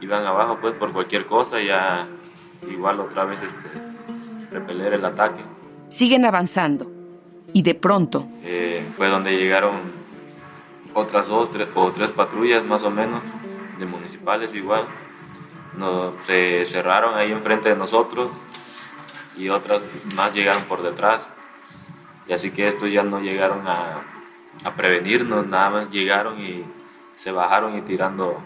iban 0.01 0.25
abajo 0.25 0.59
pues 0.61 0.75
por 0.75 0.93
cualquier 0.93 1.27
cosa, 1.27 1.61
ya 1.61 2.07
igual 2.71 3.01
otra 3.01 3.25
vez 3.25 3.43
este, 3.43 3.69
repeler 4.53 4.95
el 4.95 5.05
ataque. 5.05 5.43
Siguen 5.89 6.25
avanzando. 6.25 6.91
Y 7.53 7.63
de 7.63 7.75
pronto, 7.75 8.29
Eh, 8.45 8.87
fue 8.97 9.09
donde 9.09 9.37
llegaron 9.37 9.98
otras 10.95 11.29
dos 11.29 11.51
tres, 11.51 11.69
o 11.75 11.93
tres 11.93 12.13
patrullas 12.13 12.65
más 12.65 12.83
o 12.85 12.91
menos, 12.91 13.23
de 13.79 13.87
municipales 13.87 14.55
igual. 14.55 14.87
No, 15.77 16.17
se 16.17 16.65
cerraron 16.65 17.15
ahí 17.15 17.31
enfrente 17.31 17.69
de 17.69 17.77
nosotros 17.77 18.31
y 19.37 19.49
otras 19.49 19.81
más 20.15 20.35
llegaron 20.35 20.63
por 20.65 20.83
detrás. 20.83 21.29
Y 22.27 22.33
así 22.33 22.51
que 22.51 22.67
estos 22.67 22.91
ya 22.91 23.03
no 23.03 23.21
llegaron 23.21 23.67
a, 23.67 24.03
a 24.65 24.75
prevenirnos, 24.75 25.47
nada 25.47 25.71
más 25.71 25.91
llegaron 25.91 26.41
y 26.41 26.65
se 27.15 27.33
bajaron 27.33 27.79
y 27.79 27.83
tirando, 27.83 28.43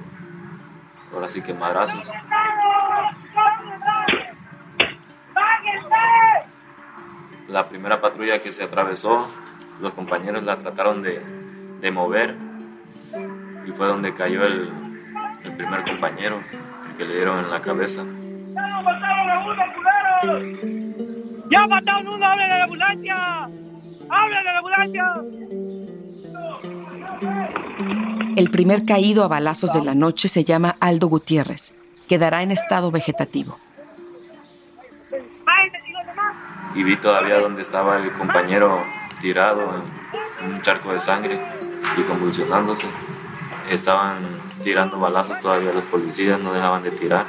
ahora 1.12 1.28
sí 1.28 1.42
que 1.42 1.54
madrazos. 1.54 2.10
La 7.48 7.68
primera 7.68 8.00
patrulla 8.00 8.38
que 8.42 8.52
se 8.52 8.64
atravesó, 8.64 9.28
los 9.80 9.92
compañeros 9.94 10.42
la 10.42 10.56
trataron 10.56 11.02
de, 11.02 11.41
de 11.82 11.90
mover 11.90 12.34
y 13.66 13.72
fue 13.72 13.86
donde 13.88 14.14
cayó 14.14 14.46
el, 14.46 14.70
el 15.44 15.52
primer 15.56 15.82
compañero, 15.82 16.40
el 16.88 16.96
que 16.96 17.04
le 17.04 17.16
dieron 17.16 17.40
en 17.40 17.50
la 17.50 17.60
cabeza. 17.60 18.04
¡Ya 21.50 21.66
mataron 21.66 22.08
uno! 22.08 22.24
¡Hablen 22.26 22.52
a 22.52 22.58
la 22.58 22.64
ambulancia! 22.64 23.16
¡Hablen 24.08 24.38
a 24.38 24.52
la 24.52 24.58
ambulancia! 24.58 25.14
el 28.34 28.50
primer 28.50 28.86
caído 28.86 29.24
a 29.24 29.28
balazos 29.28 29.72
de 29.74 29.84
la 29.84 29.94
noche 29.94 30.28
se 30.28 30.44
llama 30.44 30.76
Aldo 30.80 31.08
Gutiérrez. 31.08 31.74
Quedará 32.08 32.42
en 32.42 32.50
estado 32.50 32.90
vegetativo. 32.90 33.58
Y 36.74 36.82
vi 36.82 36.96
todavía 36.96 37.38
donde 37.38 37.60
estaba 37.60 37.98
el 37.98 38.12
compañero 38.12 38.82
tirado 39.20 39.82
en 40.40 40.54
un 40.54 40.62
charco 40.62 40.92
de 40.92 41.00
sangre 41.00 41.38
y 41.96 42.02
convulsionándose. 42.02 42.86
Estaban 43.70 44.22
tirando 44.62 44.98
balazos 44.98 45.38
todavía 45.38 45.72
los 45.72 45.84
policías, 45.84 46.40
no 46.40 46.52
dejaban 46.52 46.82
de 46.82 46.90
tirar. 46.90 47.26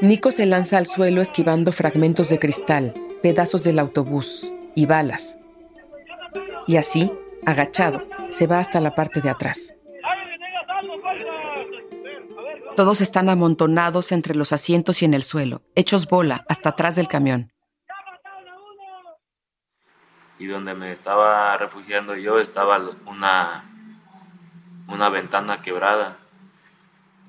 Nico 0.00 0.30
se 0.30 0.46
lanza 0.46 0.78
al 0.78 0.86
suelo 0.86 1.20
esquivando 1.20 1.72
fragmentos 1.72 2.28
de 2.28 2.38
cristal, 2.38 2.94
pedazos 3.22 3.64
del 3.64 3.78
autobús 3.78 4.54
y 4.74 4.86
balas. 4.86 5.38
Y 6.66 6.76
así, 6.76 7.12
agachado, 7.46 8.06
se 8.30 8.46
va 8.46 8.60
hasta 8.60 8.80
la 8.80 8.94
parte 8.94 9.20
de 9.20 9.30
atrás. 9.30 9.74
Todos 12.76 13.00
están 13.00 13.28
amontonados 13.28 14.12
entre 14.12 14.36
los 14.36 14.52
asientos 14.52 15.02
y 15.02 15.04
en 15.04 15.14
el 15.14 15.24
suelo, 15.24 15.62
hechos 15.74 16.06
bola 16.08 16.44
hasta 16.48 16.68
atrás 16.68 16.94
del 16.94 17.08
camión. 17.08 17.50
Y 20.38 20.46
donde 20.46 20.74
me 20.74 20.92
estaba 20.92 21.56
refugiando 21.56 22.14
yo 22.14 22.38
estaba 22.38 22.80
una, 23.06 23.64
una 24.86 25.08
ventana 25.08 25.62
quebrada, 25.62 26.16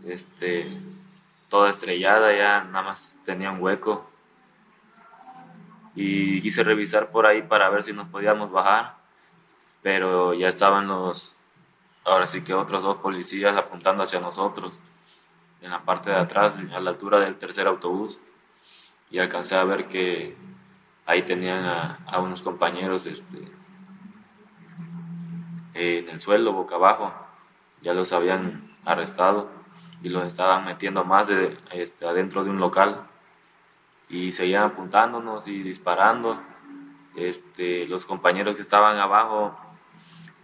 este, 0.06 0.80
toda 1.50 1.70
estrellada, 1.70 2.36
ya 2.36 2.64
nada 2.64 2.84
más 2.84 3.20
tenía 3.26 3.52
un 3.52 3.62
hueco. 3.62 4.10
Y 5.96 6.42
quise 6.42 6.64
revisar 6.64 7.10
por 7.10 7.26
ahí 7.26 7.42
para 7.42 7.70
ver 7.70 7.84
si 7.84 7.94
nos 7.94 8.08
podíamos 8.08 8.52
bajar, 8.52 8.96
pero 9.82 10.34
ya 10.34 10.48
estaban 10.48 10.88
los, 10.88 11.36
ahora 12.06 12.28
sí 12.28 12.44
que 12.44 12.54
otros 12.54 12.84
dos 12.84 12.98
policías 12.98 13.58
apuntando 13.58 14.04
hacia 14.04 14.20
nosotros, 14.20 14.74
en 15.62 15.72
la 15.72 15.82
parte 15.82 16.12
de 16.12 16.16
atrás, 16.16 16.54
a 16.74 16.80
la 16.80 16.92
altura 16.92 17.20
del 17.20 17.36
tercer 17.38 17.68
autobús, 17.68 18.22
y 19.12 19.18
alcancé 19.18 19.56
a 19.56 19.64
ver 19.64 19.88
que 19.88 20.38
ahí 21.10 21.24
tenían 21.24 21.66
a, 21.66 22.20
unos 22.20 22.44
compañeros 22.44 23.08
este, 23.08 23.40
en 25.74 26.08
el 26.08 26.20
suelo, 26.20 26.54
boca 26.54 26.76
abajo. 26.76 27.12
Ya 27.82 27.96
los 27.96 28.14
habían 28.14 28.78
arrestado 28.86 29.50
y 30.04 30.10
los 30.10 30.24
estaban 30.26 30.66
metiendo 30.66 31.04
más 31.04 31.28
de, 31.28 31.58
este, 31.72 32.06
adentro 32.06 32.44
de 32.44 32.52
un 32.52 32.60
local. 32.60 33.08
Y 34.08 34.34
seguían 34.34 34.66
apuntándonos 34.66 35.48
y 35.48 35.64
disparando. 35.64 36.40
Este, 37.16 37.88
los 37.88 38.06
compañeros 38.06 38.54
que 38.54 38.62
estaban 38.62 38.98
abajo 38.98 39.58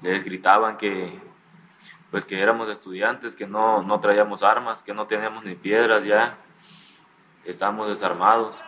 les 0.02 0.24
gritaban 0.24 0.78
que, 0.78 1.20
pues 2.10 2.26
que 2.26 2.42
éramos 2.42 2.70
estudiantes, 2.70 3.36
que 3.36 3.46
no, 3.46 3.84
no 3.84 4.00
traíamos 4.00 4.42
armas, 4.42 4.82
que 4.82 4.96
no 4.96 5.06
teníamos 5.06 5.46
ni 5.46 5.54
piedras 5.54 6.04
ya. 6.06 6.40
Estábamos 7.46 7.88
desarmados. 7.88 8.64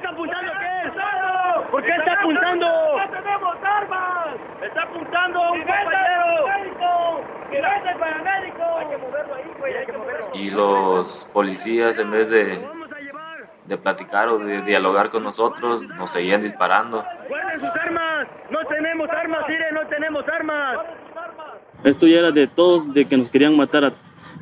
Diga, 0.00 0.16
¿por 0.16 0.28
qué 0.28 0.32
está 0.32 0.52
apuntando 0.52 0.52
qué? 0.60 1.70
¿Por 1.70 1.82
qué 1.84 1.90
está 1.90 2.12
apuntando? 2.14 2.66
¡No 2.66 3.10
tenemos 3.10 3.56
armas! 3.62 4.28
¡Está 4.62 4.82
apuntando 4.82 5.38
a 5.42 5.52
un 5.52 5.58
compañero! 5.58 6.46
¡Que 7.50 7.56
vete 7.60 7.90
el 7.92 7.98
paramédico! 7.98 8.62
Hay 8.78 8.86
que 8.88 8.96
moverlo 8.98 9.34
ahí, 9.34 9.52
güey, 9.58 9.76
hay 9.76 9.86
que 9.86 9.92
moverlo. 9.92 10.30
y 10.34 10.50
los 10.50 11.30
policías 11.32 11.98
en 11.98 12.10
vez 12.10 12.30
de, 12.30 12.66
de 13.66 13.76
platicar 13.76 14.28
o 14.28 14.38
de 14.38 14.62
dialogar 14.62 15.10
con 15.10 15.22
nosotros 15.24 15.82
nos 15.82 16.10
seguían 16.10 16.42
disparando. 16.42 17.04
¡Guarden 17.28 17.60
sus 17.60 17.70
armas! 17.70 18.28
¡No 18.50 18.58
tenemos 18.66 19.08
armas, 19.10 19.40
mire, 19.48 19.72
no 19.72 19.86
tenemos 19.88 20.24
armas! 20.28 20.78
Esto 21.84 22.06
ya 22.06 22.18
era 22.18 22.30
de 22.30 22.46
todos, 22.46 22.92
de 22.92 23.04
que 23.06 23.16
nos 23.16 23.30
querían 23.30 23.56
matar 23.56 23.84
a- 23.84 23.92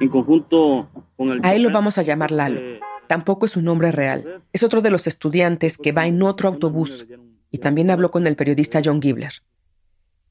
en 0.00 0.08
conjunto 0.08 0.88
con 1.16 1.30
el... 1.30 1.40
A 1.44 1.54
él 1.54 1.62
lo 1.62 1.70
vamos 1.70 1.96
a 1.98 2.02
llamar 2.02 2.30
Lalo. 2.30 2.60
Tampoco 3.08 3.46
es 3.46 3.52
su 3.52 3.62
nombre 3.62 3.90
real. 3.90 4.42
Es 4.52 4.62
otro 4.62 4.82
de 4.82 4.90
los 4.90 5.06
estudiantes 5.06 5.78
que 5.78 5.92
va 5.92 6.06
en 6.06 6.22
otro 6.22 6.48
autobús 6.48 7.06
y 7.50 7.58
también 7.58 7.90
habló 7.90 8.10
con 8.10 8.26
el 8.26 8.36
periodista 8.36 8.82
John 8.84 9.00
Gibler. 9.00 9.32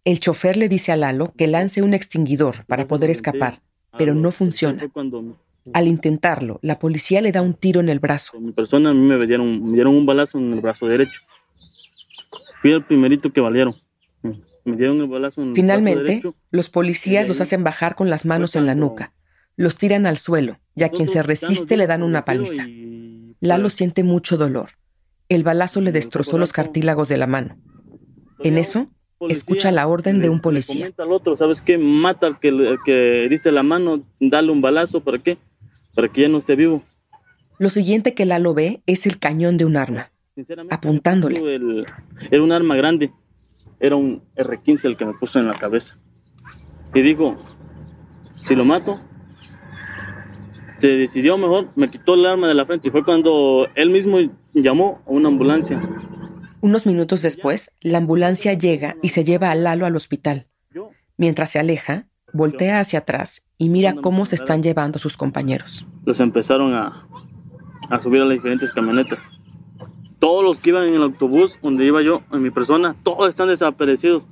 El 0.06 0.20
chofer 0.20 0.56
le 0.56 0.70
dice 0.70 0.92
a 0.92 0.96
Lalo 0.96 1.34
que 1.36 1.48
lance 1.48 1.82
un 1.82 1.94
extinguidor 1.94 2.66
para 2.66 2.88
poder 2.88 3.10
escapar, 3.10 3.62
pero 3.98 4.14
no 4.14 4.32
funciona. 4.32 4.90
Al 5.74 5.88
intentarlo, 5.88 6.60
la 6.62 6.80
policía 6.80 7.20
le 7.20 7.32
da 7.32 7.42
un 7.42 7.56
tiro 7.56 7.82
en 7.82 7.90
el 7.90 8.00
brazo. 8.00 8.40
Mi 8.40 8.52
persona 8.52 8.92
a 8.92 8.94
mí 8.94 9.02
me 9.02 9.26
dieron, 9.26 9.64
me 9.64 9.74
dieron 9.74 9.96
un 9.96 10.06
balazo 10.06 10.38
en 10.38 10.54
el 10.54 10.62
brazo 10.62 10.88
derecho. 10.88 11.24
Fui 12.62 12.72
el 12.72 12.86
primerito 12.86 13.34
que 13.34 13.42
valieron. 13.42 13.76
Me 14.64 14.78
dieron 14.78 15.02
el 15.02 15.08
balazo 15.08 15.42
en 15.42 15.48
el 15.48 15.54
brazo 15.54 15.62
Finalmente, 15.62 16.04
derecho. 16.04 16.36
los 16.52 16.70
policías 16.70 17.28
los 17.28 17.42
hacen 17.42 17.64
bajar 17.64 17.96
con 17.96 18.10
las 18.10 18.26
manos 18.26 18.56
en 18.56 18.66
la 18.66 18.76
nuca. 18.76 19.14
Los 19.58 19.78
tiran 19.78 20.06
al 20.06 20.18
suelo 20.18 20.60
y 20.78 20.84
a 20.84 20.90
quien 20.90 21.08
se 21.10 21.22
resiste 21.24 21.76
le 21.76 21.88
dan 21.88 22.04
una 22.04 22.24
paliza. 22.24 22.66
Lalo 23.40 23.70
siente 23.70 24.04
mucho 24.04 24.38
dolor. 24.38 24.70
El 25.30 25.44
balazo 25.44 25.82
le 25.82 25.92
destrozó 25.92 26.38
los 26.38 26.54
cartílagos 26.54 27.10
de 27.10 27.18
la 27.18 27.28
mano. 27.28 27.58
En 28.40 28.58
eso, 28.58 28.88
escucha 29.30 29.72
la 29.72 29.88
orden 29.88 30.22
de 30.22 30.30
un 30.30 30.40
policía. 30.40 30.82
comenta 30.86 31.04
al 31.04 31.12
otro, 31.12 31.36
¿sabes 31.36 31.62
qué? 31.62 31.78
Mata 31.78 32.28
al 32.28 32.40
que, 32.40 32.78
que 32.86 33.26
heriste 33.26 33.52
la 33.52 33.64
mano, 33.64 34.04
dale 34.20 34.52
un 34.52 34.62
balazo, 34.62 35.02
¿para 35.02 35.18
qué? 35.20 35.38
Para 35.96 36.08
que 36.08 36.22
ya 36.22 36.30
no 36.30 36.38
esté 36.38 36.56
vivo. 36.56 36.84
Lo 37.60 37.70
siguiente 37.72 38.14
que 38.14 38.26
Lalo 38.26 38.54
ve 38.54 38.82
es 38.86 39.06
el 39.08 39.18
cañón 39.18 39.58
de 39.58 39.66
un 39.66 39.76
arma, 39.78 40.12
apuntándole. 40.70 41.56
El- 41.56 41.86
era 42.30 42.44
un 42.44 42.52
arma 42.52 42.76
grande, 42.76 43.12
era 43.80 43.96
un 43.96 44.22
R-15 44.36 44.86
el 44.86 44.96
que 44.98 45.06
me 45.06 45.14
puso 45.16 45.40
en 45.40 45.48
la 45.48 45.56
cabeza. 45.56 45.98
Y 46.94 47.02
dijo, 47.02 47.36
si 48.36 48.56
lo 48.56 48.64
mato, 48.66 49.00
se 50.80 50.88
decidió 50.90 51.38
mejor, 51.38 51.70
me 51.76 51.90
quitó 51.90 52.14
el 52.14 52.26
arma 52.26 52.48
de 52.48 52.54
la 52.54 52.66
frente 52.66 52.88
y 52.88 52.92
fue 52.92 53.04
cuando 53.04 53.68
él 53.76 53.90
mismo 53.90 54.18
llamó 54.54 55.02
a 55.06 55.12
una 55.12 55.30
ambulancia. 55.30 55.82
Unos 56.62 56.86
minutos 56.86 57.22
después, 57.22 57.72
la 57.82 58.00
ambulancia 58.00 58.54
llega 58.54 58.96
y 59.02 59.10
se 59.10 59.24
lleva 59.24 59.52
a 59.52 59.56
Lalo 59.56 59.86
al 59.86 59.96
hospital. 59.96 60.48
Mientras 61.18 61.52
se 61.52 61.60
aleja, 61.60 62.08
voltea 62.34 62.80
hacia 62.80 63.00
atrás 63.00 63.48
y 63.58 63.70
mira 63.70 63.96
cómo 63.96 64.26
se 64.26 64.36
están 64.36 64.62
llevando 64.62 65.00
sus 65.00 65.18
compañeros. 65.18 65.86
Los 66.06 66.20
empezaron 66.20 66.74
a, 66.76 67.08
a 67.90 68.02
subir 68.02 68.22
a 68.22 68.26
las 68.26 68.36
diferentes 68.36 68.72
camionetas. 68.72 69.20
Todos 70.20 70.44
los 70.44 70.58
que 70.58 70.70
iban 70.70 70.88
en 70.88 70.96
el 70.96 71.04
autobús 71.04 71.58
donde 71.62 71.86
iba 71.86 72.02
yo, 72.02 72.22
en 72.32 72.42
mi 72.42 72.50
persona, 72.50 72.96
todos 73.04 73.30
están 73.30 73.48
desaparecidos. 73.50 74.26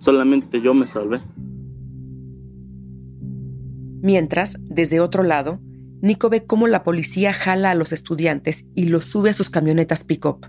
Solamente 0.00 0.60
yo 0.60 0.74
me 0.74 0.86
salvé. 0.86 1.20
Mientras, 4.02 4.56
desde 4.60 5.00
otro 5.00 5.22
lado, 5.22 5.60
Nico 6.00 6.30
ve 6.30 6.46
cómo 6.46 6.66
la 6.66 6.82
policía 6.82 7.34
jala 7.34 7.72
a 7.72 7.74
los 7.74 7.92
estudiantes 7.92 8.64
y 8.74 8.84
los 8.84 9.04
sube 9.04 9.30
a 9.30 9.34
sus 9.34 9.50
camionetas 9.50 10.04
pick-up. 10.04 10.46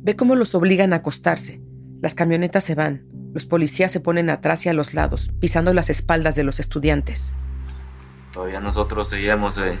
Ve 0.00 0.16
cómo 0.16 0.34
los 0.34 0.54
obligan 0.54 0.92
a 0.92 0.96
acostarse. 0.96 1.62
Las 2.02 2.14
camionetas 2.14 2.64
se 2.64 2.74
van. 2.74 3.06
Los 3.32 3.46
policías 3.46 3.90
se 3.90 4.00
ponen 4.00 4.28
atrás 4.28 4.66
y 4.66 4.68
a 4.68 4.74
los 4.74 4.92
lados, 4.92 5.30
pisando 5.40 5.72
las 5.72 5.88
espaldas 5.88 6.34
de 6.34 6.44
los 6.44 6.60
estudiantes. 6.60 7.32
Todavía 8.30 8.60
nosotros 8.60 9.08
seguíamos 9.08 9.56
eh, 9.56 9.78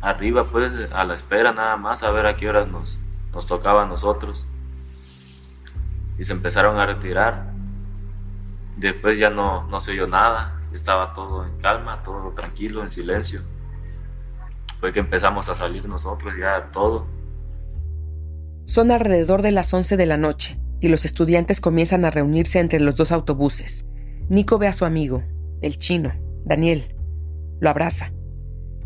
arriba, 0.00 0.44
pues, 0.44 0.70
a 0.92 1.04
la 1.04 1.14
espera 1.14 1.52
nada 1.52 1.76
más, 1.76 2.04
a 2.04 2.12
ver 2.12 2.26
a 2.26 2.36
qué 2.36 2.48
horas 2.48 2.68
nos, 2.68 2.98
tocaba 3.48 3.82
a 3.82 3.86
nosotros. 3.86 4.46
Y 6.16 6.24
se 6.24 6.32
empezaron 6.32 6.78
a 6.78 6.86
retirar. 6.86 7.52
Después 8.76 9.18
ya 9.18 9.30
no, 9.30 9.66
no 9.66 9.80
se 9.80 9.90
oyó 9.90 10.06
nada, 10.06 10.60
estaba 10.76 11.12
todo 11.12 11.46
en 11.46 11.56
calma, 11.58 12.02
todo 12.02 12.32
tranquilo, 12.32 12.82
en 12.82 12.90
silencio. 12.90 13.40
Fue 14.80 14.92
que 14.92 15.00
empezamos 15.00 15.48
a 15.48 15.54
salir 15.54 15.88
nosotros 15.88 16.34
ya 16.38 16.70
todo. 16.72 17.06
Son 18.64 18.90
alrededor 18.90 19.42
de 19.42 19.52
las 19.52 19.72
11 19.72 19.96
de 19.96 20.06
la 20.06 20.16
noche 20.16 20.58
y 20.80 20.88
los 20.88 21.04
estudiantes 21.04 21.60
comienzan 21.60 22.04
a 22.04 22.10
reunirse 22.10 22.58
entre 22.58 22.80
los 22.80 22.96
dos 22.96 23.12
autobuses. 23.12 23.86
Nico 24.28 24.58
ve 24.58 24.66
a 24.66 24.72
su 24.72 24.84
amigo, 24.84 25.22
el 25.62 25.78
chino, 25.78 26.12
Daniel. 26.44 26.94
Lo 27.60 27.70
abraza. 27.70 28.12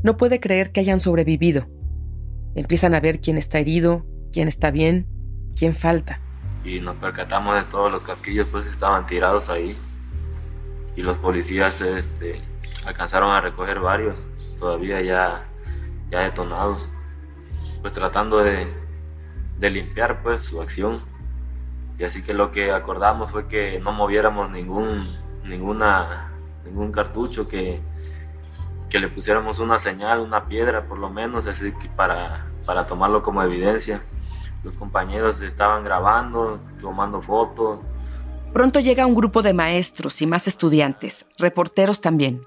No 0.02 0.16
puede 0.16 0.40
creer 0.40 0.72
que 0.72 0.80
hayan 0.80 1.00
sobrevivido. 1.00 1.66
Empiezan 2.54 2.94
a 2.94 3.00
ver 3.00 3.20
quién 3.20 3.38
está 3.38 3.58
herido, 3.58 4.04
quién 4.32 4.48
está 4.48 4.70
bien, 4.70 5.06
quién 5.56 5.74
falta. 5.74 6.20
y 6.64 6.80
nos 6.80 6.96
percatamos 6.96 7.54
de 7.56 7.62
todos 7.62 7.90
los 7.90 8.04
casquillos 8.04 8.46
pues 8.50 8.64
que 8.64 8.70
estaban 8.70 9.06
tirados 9.06 9.48
ahí 9.48 9.76
y 10.98 11.02
los 11.02 11.16
policías 11.18 11.80
este, 11.80 12.42
alcanzaron 12.84 13.30
a 13.30 13.40
recoger 13.40 13.78
varios 13.78 14.26
todavía 14.58 15.00
ya, 15.00 15.46
ya 16.10 16.22
detonados 16.22 16.90
pues 17.80 17.92
tratando 17.92 18.38
de, 18.38 18.66
de 19.60 19.70
limpiar 19.70 20.24
pues 20.24 20.44
su 20.44 20.60
acción 20.60 21.00
y 22.00 22.02
así 22.02 22.20
que 22.24 22.34
lo 22.34 22.50
que 22.50 22.72
acordamos 22.72 23.30
fue 23.30 23.46
que 23.46 23.78
no 23.78 23.92
moviéramos 23.92 24.50
ningún 24.50 25.16
ninguna 25.44 26.32
ningún 26.64 26.90
cartucho 26.90 27.46
que, 27.46 27.80
que 28.90 28.98
le 28.98 29.06
pusiéramos 29.06 29.60
una 29.60 29.78
señal 29.78 30.18
una 30.18 30.48
piedra 30.48 30.88
por 30.88 30.98
lo 30.98 31.10
menos 31.10 31.46
así 31.46 31.70
que 31.80 31.88
para, 31.88 32.48
para 32.66 32.86
tomarlo 32.86 33.22
como 33.22 33.40
evidencia 33.40 34.02
los 34.64 34.76
compañeros 34.76 35.40
estaban 35.40 35.84
grabando, 35.84 36.58
tomando 36.80 37.22
fotos. 37.22 37.78
Pronto 38.52 38.80
llega 38.80 39.06
un 39.06 39.14
grupo 39.14 39.42
de 39.42 39.52
maestros 39.52 40.22
y 40.22 40.26
más 40.26 40.48
estudiantes, 40.48 41.26
reporteros 41.38 42.00
también. 42.00 42.46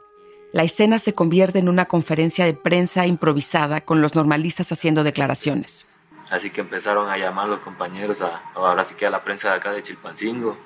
La 0.52 0.64
escena 0.64 1.00
se 1.00 1.14
convierte 1.14 1.60
en 1.60 1.70
una 1.70 1.86
conferencia 1.86 2.46
de 2.46 2.54
prensa 2.54 3.06
improvisada 3.06 3.82
con 3.82 4.02
los 4.02 4.16
normalistas 4.16 4.72
haciendo 4.72 5.04
declaraciones. 5.04 5.88
Así 6.30 6.50
que 6.50 6.62
empezaron 6.62 7.10
a 7.10 7.18
llamar 7.18 7.48
los 7.48 7.60
compañeros, 7.60 8.22
a, 8.22 8.42
ahora 8.56 8.84
sí 8.84 8.96
que 8.96 9.06
a 9.06 9.10
la 9.10 9.24
prensa 9.24 9.50
de 9.50 9.56
acá 9.56 9.72
de 9.72 9.82
Chilpancingo. 9.82 10.58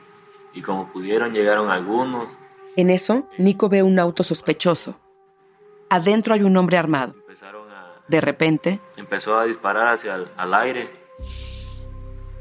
Y 0.54 0.62
como 0.62 0.88
pudieron, 0.92 1.34
llegaron 1.34 1.70
algunos. 1.70 2.38
En 2.76 2.90
eso, 2.90 3.28
Nico 3.38 3.68
ve 3.68 3.84
un 3.84 4.00
auto 4.00 4.24
sospechoso. 4.24 5.00
Adentro 5.90 6.34
hay 6.34 6.44
un 6.44 6.56
hombre 6.58 6.78
armado. 6.78 7.14
De 8.08 8.22
repente, 8.22 8.80
Empezó 8.98 9.38
a 9.38 9.46
disparar 9.46 9.94
hacia 9.94 10.16
el 10.16 10.28
al 10.38 10.54
aire. 10.54 10.90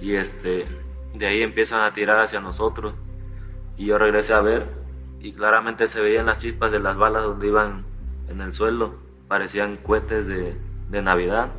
Y 0.00 0.14
este, 0.14 0.66
de 1.14 1.26
ahí 1.26 1.42
empiezan 1.42 1.82
a 1.82 1.94
tirar 1.94 2.20
hacia 2.20 2.40
nosotros. 2.40 2.96
Y 3.76 3.86
yo 3.86 3.98
regresé 3.98 4.34
a 4.34 4.42
ver. 4.42 4.84
Y 5.20 5.32
claramente 5.34 5.88
se 5.88 6.02
veían 6.02 6.26
las 6.26 6.38
chispas 6.38 6.72
de 6.72 6.80
las 6.80 6.96
balas 6.96 7.24
donde 7.24 7.48
iban 7.48 7.86
en 8.28 8.40
el 8.42 8.52
suelo. 8.54 9.02
Parecían 9.28 9.78
cohetes 9.78 10.26
de, 10.28 10.62
de 10.88 11.02
Navidad. 11.02 11.54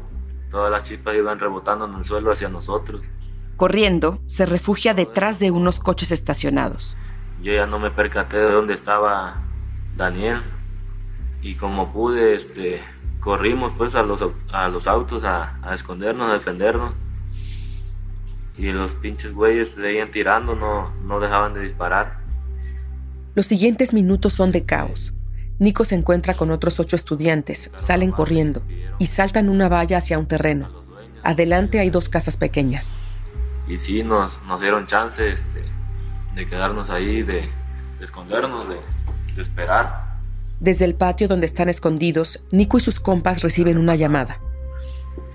Todas 0.49 0.71
las 0.71 0.83
chispas 0.83 1.15
iban 1.15 1.39
rebotando 1.39 1.85
en 1.85 1.95
el 1.95 2.05
suelo 2.05 2.31
hacia 2.31 2.49
nosotros. 2.49 3.03
corriendo, 3.55 4.21
se 4.27 4.45
refugia 4.45 4.93
detrás 4.93 5.39
de 5.39 5.51
unos 5.51 5.79
coches 5.79 6.11
estacionados. 6.11 6.97
Yo 7.37 7.53
ya 7.53 7.67
no 7.67 7.79
me 7.79 7.91
percaté 7.91 8.37
de 8.37 8.51
dónde 8.51 8.73
estaba 8.73 9.49
Daniel. 9.95 10.43
Y 11.41 11.55
como 11.57 11.91
pude, 11.91 12.35
este, 12.35 12.83
corrimos 13.19 13.73
pues 13.77 13.95
a 13.95 14.03
los, 14.03 14.23
a 14.51 14.69
los 14.69 14.87
autos 14.87 15.23
a, 15.23 15.59
a 15.61 15.73
escondernos, 15.75 16.29
a 16.29 16.33
defendernos. 16.33 16.93
Y 18.57 18.71
los 18.71 18.93
pinches 18.93 19.33
güeyes 19.33 19.69
seguían 19.69 20.11
tirando, 20.11 20.55
no, 20.55 20.91
no 21.03 21.19
dejaban 21.19 21.53
de 21.53 21.61
disparar. 21.61 22.19
Los 23.35 23.47
siguientes 23.47 23.93
minutos 23.93 24.33
son 24.33 24.51
de 24.51 24.63
caos. 24.65 25.13
Nico 25.59 25.83
se 25.83 25.95
encuentra 25.95 26.35
con 26.35 26.51
otros 26.51 26.79
ocho 26.79 26.95
estudiantes, 26.95 27.69
salen 27.75 28.11
corriendo 28.11 28.61
y 28.99 29.05
saltan 29.05 29.49
una 29.49 29.69
valla 29.69 29.97
hacia 29.97 30.19
un 30.19 30.27
terreno. 30.27 30.69
Adelante 31.23 31.79
hay 31.79 31.89
dos 31.89 32.09
casas 32.09 32.37
pequeñas. 32.37 32.91
Y 33.67 33.77
sí, 33.77 34.03
nos, 34.03 34.41
nos 34.43 34.61
dieron 34.61 34.85
chance 34.85 35.27
este, 35.27 35.63
de 36.35 36.45
quedarnos 36.45 36.89
ahí, 36.89 37.23
de, 37.23 37.49
de 37.99 38.05
escondernos, 38.05 38.69
de, 38.69 38.77
de 39.33 39.41
esperar. 39.41 40.19
Desde 40.59 40.85
el 40.85 40.95
patio 40.95 41.27
donde 41.27 41.45
están 41.45 41.67
escondidos, 41.67 42.43
Nico 42.51 42.77
y 42.77 42.81
sus 42.81 42.99
compas 42.99 43.41
reciben 43.41 43.77
una 43.77 43.95
llamada. 43.95 44.39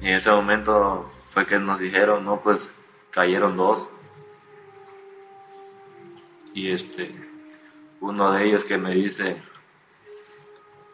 Y 0.00 0.08
en 0.08 0.14
ese 0.14 0.30
momento 0.30 1.10
fue 1.28 1.44
que 1.46 1.58
nos 1.58 1.80
dijeron, 1.80 2.24
no, 2.24 2.40
pues 2.40 2.72
cayeron 3.10 3.56
dos. 3.56 3.90
Y 6.54 6.72
este, 6.72 7.14
uno 8.00 8.32
de 8.32 8.44
ellos 8.44 8.64
que 8.64 8.78
me 8.78 8.94
dice, 8.94 9.40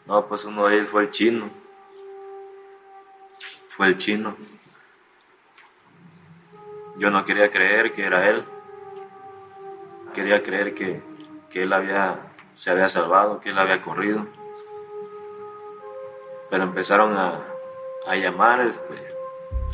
no, 0.06 0.26
pues 0.26 0.44
uno 0.44 0.66
de 0.66 0.76
ellos 0.76 0.88
fue 0.88 1.02
el 1.02 1.10
chino. 1.10 1.50
Fue 3.68 3.86
el 3.86 3.96
chino. 3.96 4.36
Yo 6.98 7.10
no 7.10 7.24
quería 7.24 7.50
creer 7.50 7.92
que 7.92 8.04
era 8.04 8.28
él. 8.28 8.44
Quería 10.14 10.42
creer 10.42 10.74
que, 10.74 11.02
que 11.50 11.62
él 11.62 11.72
había, 11.72 12.32
se 12.54 12.70
había 12.70 12.88
salvado, 12.88 13.40
que 13.40 13.50
él 13.50 13.58
había 13.58 13.82
corrido. 13.82 14.26
Pero 16.48 16.62
empezaron 16.62 17.16
a, 17.18 17.42
a 18.06 18.16
llamar 18.16 18.60
este, 18.60 18.94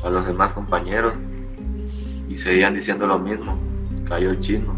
a 0.02 0.10
los 0.10 0.26
demás 0.26 0.52
compañeros 0.52 1.14
y 2.32 2.36
seguían 2.36 2.74
diciendo 2.74 3.06
lo 3.06 3.18
mismo. 3.18 3.58
Cayó 4.06 4.30
el 4.30 4.40
chino. 4.40 4.74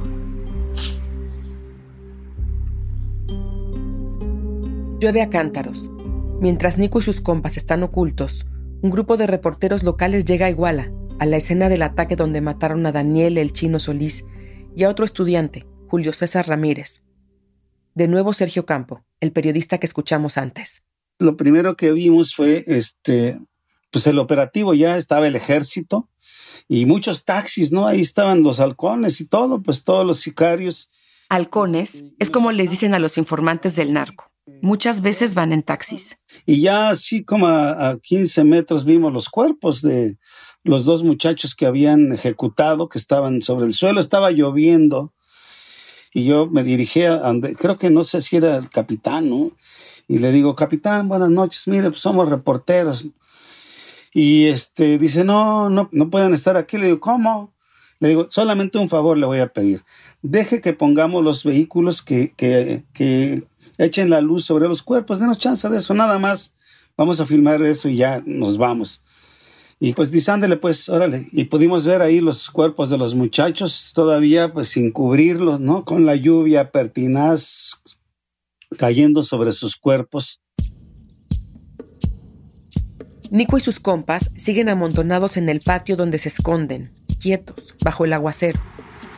Llueve 4.99 5.23
a 5.23 5.31
cántaros. 5.31 5.89
Mientras 6.41 6.79
Nico 6.79 6.99
y 6.99 7.03
sus 7.03 7.21
compas 7.21 7.57
están 7.57 7.85
ocultos, 7.85 8.47
un 8.83 8.91
grupo 8.91 9.17
de 9.17 9.29
reporteros 9.29 9.85
locales 9.85 10.25
llega 10.25 10.47
a 10.47 10.51
Iguala, 10.51 10.91
a 11.21 11.27
la 11.27 11.37
escena 11.37 11.69
del 11.69 11.83
ataque 11.83 12.17
donde 12.17 12.41
mataron 12.41 12.85
a 12.87 12.93
Daniel 12.93 13.39
el 13.39 13.53
chino 13.53 13.79
Solís 13.79 14.25
y 14.75 14.83
a 14.83 14.89
otro 14.89 15.05
estudiante, 15.05 15.65
Julio 15.87 16.13
César 16.13 16.49
Ramírez. 16.49 17.03
De 17.95 18.09
nuevo 18.09 18.33
Sergio 18.33 18.67
Campo, 18.67 19.05
el 19.21 19.31
periodista 19.31 19.79
que 19.79 19.87
escuchamos 19.87 20.39
antes. 20.39 20.83
Lo 21.21 21.37
primero 21.37 21.77
que 21.77 21.93
vimos 21.93 22.35
fue 22.35 22.65
este, 22.67 23.39
pues 23.93 24.09
el 24.09 24.19
operativo, 24.19 24.75
ya 24.75 24.97
estaba 24.97 25.29
el 25.29 25.37
ejército 25.37 26.09
y 26.69 26.87
muchos 26.87 27.25
taxis, 27.25 27.73
¿no? 27.73 27.87
Ahí 27.87 28.01
estaban 28.01 28.43
los 28.43 28.61
halcones 28.61 29.21
y 29.21 29.27
todo, 29.27 29.63
pues 29.63 29.85
todos 29.85 30.07
los 30.07 30.21
sicarios. 30.21 30.91
Halcones 31.29 32.05
es 32.19 32.31
como 32.31 32.53
les 32.53 32.71
dicen 32.71 32.95
a 32.95 32.99
los 32.99 33.19
informantes 33.19 33.77
del 33.77 33.93
narco. 33.93 34.31
Muchas 34.61 35.01
veces 35.01 35.35
van 35.35 35.53
en 35.53 35.63
taxis. 35.63 36.19
Y 36.45 36.61
ya 36.61 36.91
así 36.91 37.25
como 37.25 37.47
a, 37.47 37.91
a 37.91 37.99
15 37.99 38.45
metros 38.45 38.85
vimos 38.85 39.13
los 39.13 39.29
cuerpos 39.29 39.81
de 39.81 40.19
los 40.65 40.85
dos 40.85 41.05
muchachos 41.05 41.55
que 41.55 41.67
habían 41.67 42.13
ejecutado, 42.13 42.89
que 42.89 42.99
estaban 42.99 43.43
sobre 43.43 43.67
el 43.67 43.75
suelo, 43.75 44.01
estaba 44.01 44.31
lloviendo 44.31 45.13
Y 46.13 46.25
yo 46.25 46.47
me 46.47 46.65
dirigí 46.65 47.03
a 47.03 47.19
donde, 47.19 47.55
creo 47.55 47.77
que 47.77 47.91
no 47.91 48.03
sé 48.05 48.21
si 48.21 48.37
era 48.37 48.57
el 48.57 48.71
capitán, 48.71 49.29
¿no? 49.29 49.53
Y 50.09 50.19
le 50.19 50.33
digo, 50.33 50.55
capitán, 50.55 51.09
buenas 51.09 51.31
noches, 51.31 51.67
mire, 51.67 51.91
pues 51.91 52.01
somos 52.01 52.29
reporteros. 52.29 53.07
Y 54.15 54.47
este 54.47 54.97
dice, 54.97 55.25
no, 55.25 55.69
no, 55.69 55.89
no 55.91 56.09
pueden 56.09 56.33
estar 56.33 56.57
aquí. 56.57 56.79
Le 56.79 56.87
digo, 56.87 57.01
¿cómo? 57.01 57.53
Le 57.99 58.09
digo, 58.09 58.29
solamente 58.31 58.79
un 58.79 58.89
favor 58.89 59.19
le 59.19 59.27
voy 59.27 59.41
a 59.41 59.53
pedir. 59.53 59.83
Deje 60.23 60.61
que 60.61 60.73
pongamos 60.73 61.25
los 61.25 61.43
vehículos 61.43 62.01
que, 62.01 62.33
que, 62.37 63.45
echen 63.77 64.11
la 64.11 64.21
luz 64.21 64.45
sobre 64.45 64.69
los 64.69 64.85
cuerpos. 64.85 65.19
Denos 65.19 65.39
chance 65.39 65.69
de 65.69 65.79
eso, 65.79 65.95
nada 65.95 66.21
más. 66.21 66.55
Vamos 66.97 67.21
a 67.21 67.27
filmar 67.27 67.61
eso 67.63 67.89
y 67.89 67.97
ya 67.97 68.23
nos 68.25 68.57
vamos. 68.57 69.03
Y 69.81 69.95
pues 69.95 70.13
dice, 70.13 70.31
ándale, 70.31 70.57
pues, 70.59 70.89
órale. 70.89 71.27
Y 71.33 71.45
pudimos 71.45 71.85
ver 71.85 72.01
ahí 72.01 72.21
los 72.21 72.51
cuerpos 72.51 72.91
de 72.91 72.99
los 72.99 73.17
muchachos 73.17 73.91
todavía, 73.93 74.53
pues 74.53 74.69
sin 74.69 74.93
cubrirlos, 74.93 75.59
¿no? 75.59 75.85
Con 75.85 76.07
la 76.07 76.15
lluvia 76.15 76.71
pertinaz 76.71 77.83
cayendo 78.79 79.25
sobre 79.25 79.53
sus 79.53 79.75
cuerpos. 79.75 80.44
Nico 83.35 83.57
y 83.57 83.61
sus 83.61 83.81
compas 83.81 84.31
siguen 84.37 84.69
amontonados 84.69 85.37
en 85.37 85.49
el 85.49 85.61
patio 85.61 85.97
donde 85.97 86.21
se 86.21 86.29
esconden, 86.29 86.93
quietos, 87.21 87.75
bajo 87.85 88.05
el 88.05 88.13
aguacero. 88.13 88.61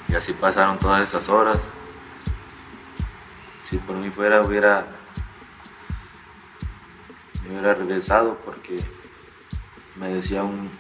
Y 0.09 0.15
así 0.15 0.33
pasaron 0.33 0.79
todas 0.79 1.07
esas 1.07 1.29
horas. 1.29 1.59
Si 3.63 3.77
por 3.77 3.95
mí 3.97 4.09
fuera, 4.09 4.41
hubiera. 4.41 4.87
Me 7.43 7.51
hubiera 7.51 7.75
regresado 7.75 8.39
porque 8.43 8.81
me 9.97 10.09
decía 10.09 10.43
un, 10.45 10.71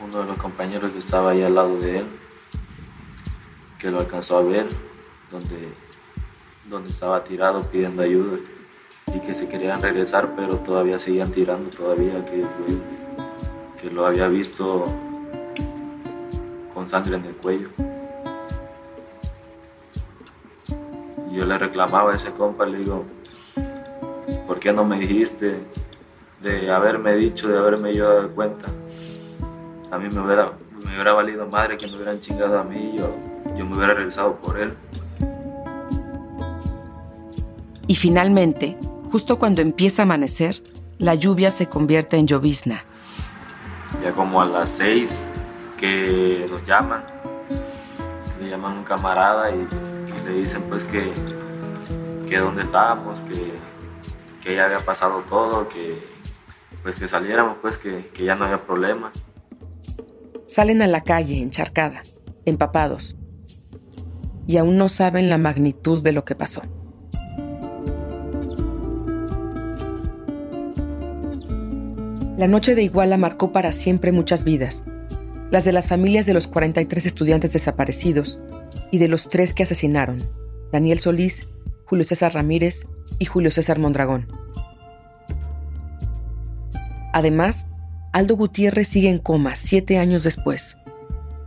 uno 0.00 0.18
de 0.18 0.24
los 0.24 0.36
compañeros 0.38 0.90
que 0.90 0.98
estaba 0.98 1.30
ahí 1.30 1.44
al 1.44 1.54
lado 1.54 1.78
de 1.78 1.98
él, 1.98 2.06
que 3.78 3.92
lo 3.92 4.00
alcanzó 4.00 4.38
a 4.38 4.42
ver, 4.42 4.66
donde, 5.30 5.68
donde 6.68 6.90
estaba 6.90 7.22
tirado 7.22 7.62
pidiendo 7.70 8.02
ayuda 8.02 8.38
y 9.14 9.20
que 9.20 9.34
se 9.34 9.48
querían 9.48 9.82
regresar, 9.82 10.30
pero 10.36 10.56
todavía 10.56 10.98
seguían 10.98 11.30
tirando 11.30 11.70
todavía 11.70 12.18
aquellos 12.18 12.48
que 13.80 13.90
lo 13.90 14.06
había 14.06 14.28
visto 14.28 14.84
con 16.72 16.88
sangre 16.88 17.16
en 17.16 17.26
el 17.26 17.34
cuello. 17.34 17.68
Y 21.30 21.36
yo 21.36 21.44
le 21.44 21.58
reclamaba 21.58 22.12
a 22.12 22.16
ese 22.16 22.30
compa, 22.32 22.64
le 22.64 22.78
digo, 22.78 23.04
¿por 24.46 24.58
qué 24.58 24.72
no 24.72 24.84
me 24.84 24.98
dijiste 24.98 25.58
de 26.40 26.70
haberme 26.70 27.14
dicho, 27.16 27.48
de 27.48 27.58
haberme 27.58 27.94
yo 27.94 28.08
dado 28.08 28.30
cuenta? 28.30 28.66
A 29.90 29.98
mí 29.98 30.08
me 30.08 30.20
hubiera, 30.20 30.52
me 30.84 30.94
hubiera 30.94 31.12
valido 31.12 31.46
madre 31.46 31.76
que 31.76 31.86
me 31.86 31.96
hubieran 31.96 32.20
chingado 32.20 32.58
a 32.58 32.64
mí 32.64 32.94
yo, 32.96 33.14
yo 33.56 33.66
me 33.66 33.76
hubiera 33.76 33.94
regresado 33.94 34.36
por 34.36 34.58
él. 34.58 34.74
Y 37.86 37.94
finalmente, 37.94 38.78
justo 39.12 39.38
cuando 39.38 39.60
empieza 39.60 40.02
a 40.02 40.04
amanecer, 40.04 40.62
la 40.98 41.14
lluvia 41.14 41.50
se 41.50 41.66
convierte 41.66 42.16
en 42.16 42.26
llovizna. 42.26 42.82
Ya 44.02 44.12
como 44.12 44.40
a 44.40 44.46
las 44.46 44.70
seis 44.70 45.22
que 45.76 46.46
nos 46.50 46.64
llaman, 46.64 47.04
le 48.40 48.48
llaman 48.48 48.78
un 48.78 48.84
camarada 48.84 49.50
y, 49.50 49.58
y 49.58 50.26
le 50.26 50.40
dicen 50.40 50.62
pues 50.62 50.86
que, 50.86 51.12
que 52.26 52.38
dónde 52.38 52.62
estábamos, 52.62 53.20
que, 53.20 53.52
que 54.42 54.56
ya 54.56 54.64
había 54.64 54.80
pasado 54.80 55.22
todo, 55.28 55.68
que 55.68 56.02
pues 56.82 56.96
que 56.96 57.06
saliéramos, 57.06 57.58
pues 57.60 57.76
que, 57.76 58.08
que 58.14 58.24
ya 58.24 58.34
no 58.34 58.46
había 58.46 58.64
problema. 58.64 59.12
Salen 60.46 60.80
a 60.80 60.86
la 60.86 61.02
calle 61.02 61.38
encharcada, 61.38 62.02
empapados, 62.46 63.16
y 64.46 64.56
aún 64.56 64.78
no 64.78 64.88
saben 64.88 65.28
la 65.28 65.36
magnitud 65.36 66.02
de 66.02 66.12
lo 66.12 66.24
que 66.24 66.34
pasó. 66.34 66.62
La 72.38 72.48
noche 72.48 72.74
de 72.74 72.82
Iguala 72.82 73.18
marcó 73.18 73.52
para 73.52 73.72
siempre 73.72 74.10
muchas 74.10 74.44
vidas, 74.44 74.82
las 75.50 75.66
de 75.66 75.72
las 75.72 75.86
familias 75.86 76.24
de 76.24 76.32
los 76.32 76.48
43 76.48 77.04
estudiantes 77.04 77.52
desaparecidos 77.52 78.40
y 78.90 78.96
de 78.96 79.08
los 79.08 79.28
tres 79.28 79.52
que 79.52 79.64
asesinaron, 79.64 80.22
Daniel 80.72 80.98
Solís, 80.98 81.46
Julio 81.84 82.06
César 82.06 82.32
Ramírez 82.32 82.86
y 83.18 83.26
Julio 83.26 83.50
César 83.50 83.78
Mondragón. 83.78 84.28
Además, 87.12 87.66
Aldo 88.12 88.36
Gutiérrez 88.36 88.88
sigue 88.88 89.10
en 89.10 89.18
coma 89.18 89.54
siete 89.54 89.98
años 89.98 90.24
después, 90.24 90.78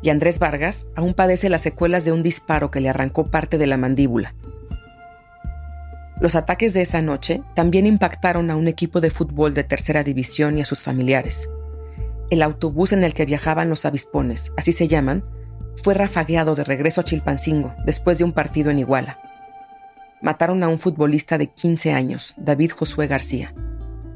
y 0.03 0.11
Andrés 0.11 0.37
Vargas 0.37 0.85
aún 0.95 1.15
padece 1.15 1.49
las 1.49 1.61
secuelas 1.61 2.05
de 2.05 2.11
un 2.11 2.21
disparo 2.21 2.69
que 2.69 2.79
le 2.79 2.89
arrancó 2.89 3.31
parte 3.31 3.57
de 3.57 3.65
la 3.65 3.77
mandíbula. 3.77 4.35
Los 6.21 6.35
ataques 6.35 6.73
de 6.73 6.81
esa 6.81 7.01
noche 7.01 7.41
también 7.55 7.85
impactaron 7.85 8.49
a 8.49 8.55
un 8.55 8.67
equipo 8.67 9.01
de 9.01 9.09
fútbol 9.09 9.53
de 9.53 9.63
tercera 9.63 10.03
división 10.03 10.57
y 10.57 10.61
a 10.61 10.65
sus 10.65 10.81
familiares. 10.81 11.49
El 12.29 12.41
autobús 12.41 12.93
en 12.93 13.03
el 13.03 13.13
que 13.13 13.25
viajaban 13.25 13.69
los 13.69 13.85
avispones, 13.85 14.51
así 14.57 14.71
se 14.71 14.87
llaman, 14.87 15.23
fue 15.75 15.93
rafagueado 15.93 16.55
de 16.55 16.63
regreso 16.63 17.01
a 17.01 17.03
Chilpancingo 17.03 17.73
después 17.85 18.17
de 18.17 18.23
un 18.23 18.31
partido 18.31 18.71
en 18.71 18.79
Iguala. 18.79 19.19
Mataron 20.21 20.63
a 20.63 20.69
un 20.69 20.79
futbolista 20.79 21.37
de 21.37 21.47
15 21.47 21.91
años, 21.91 22.33
David 22.37 22.71
Josué 22.71 23.07
García, 23.07 23.53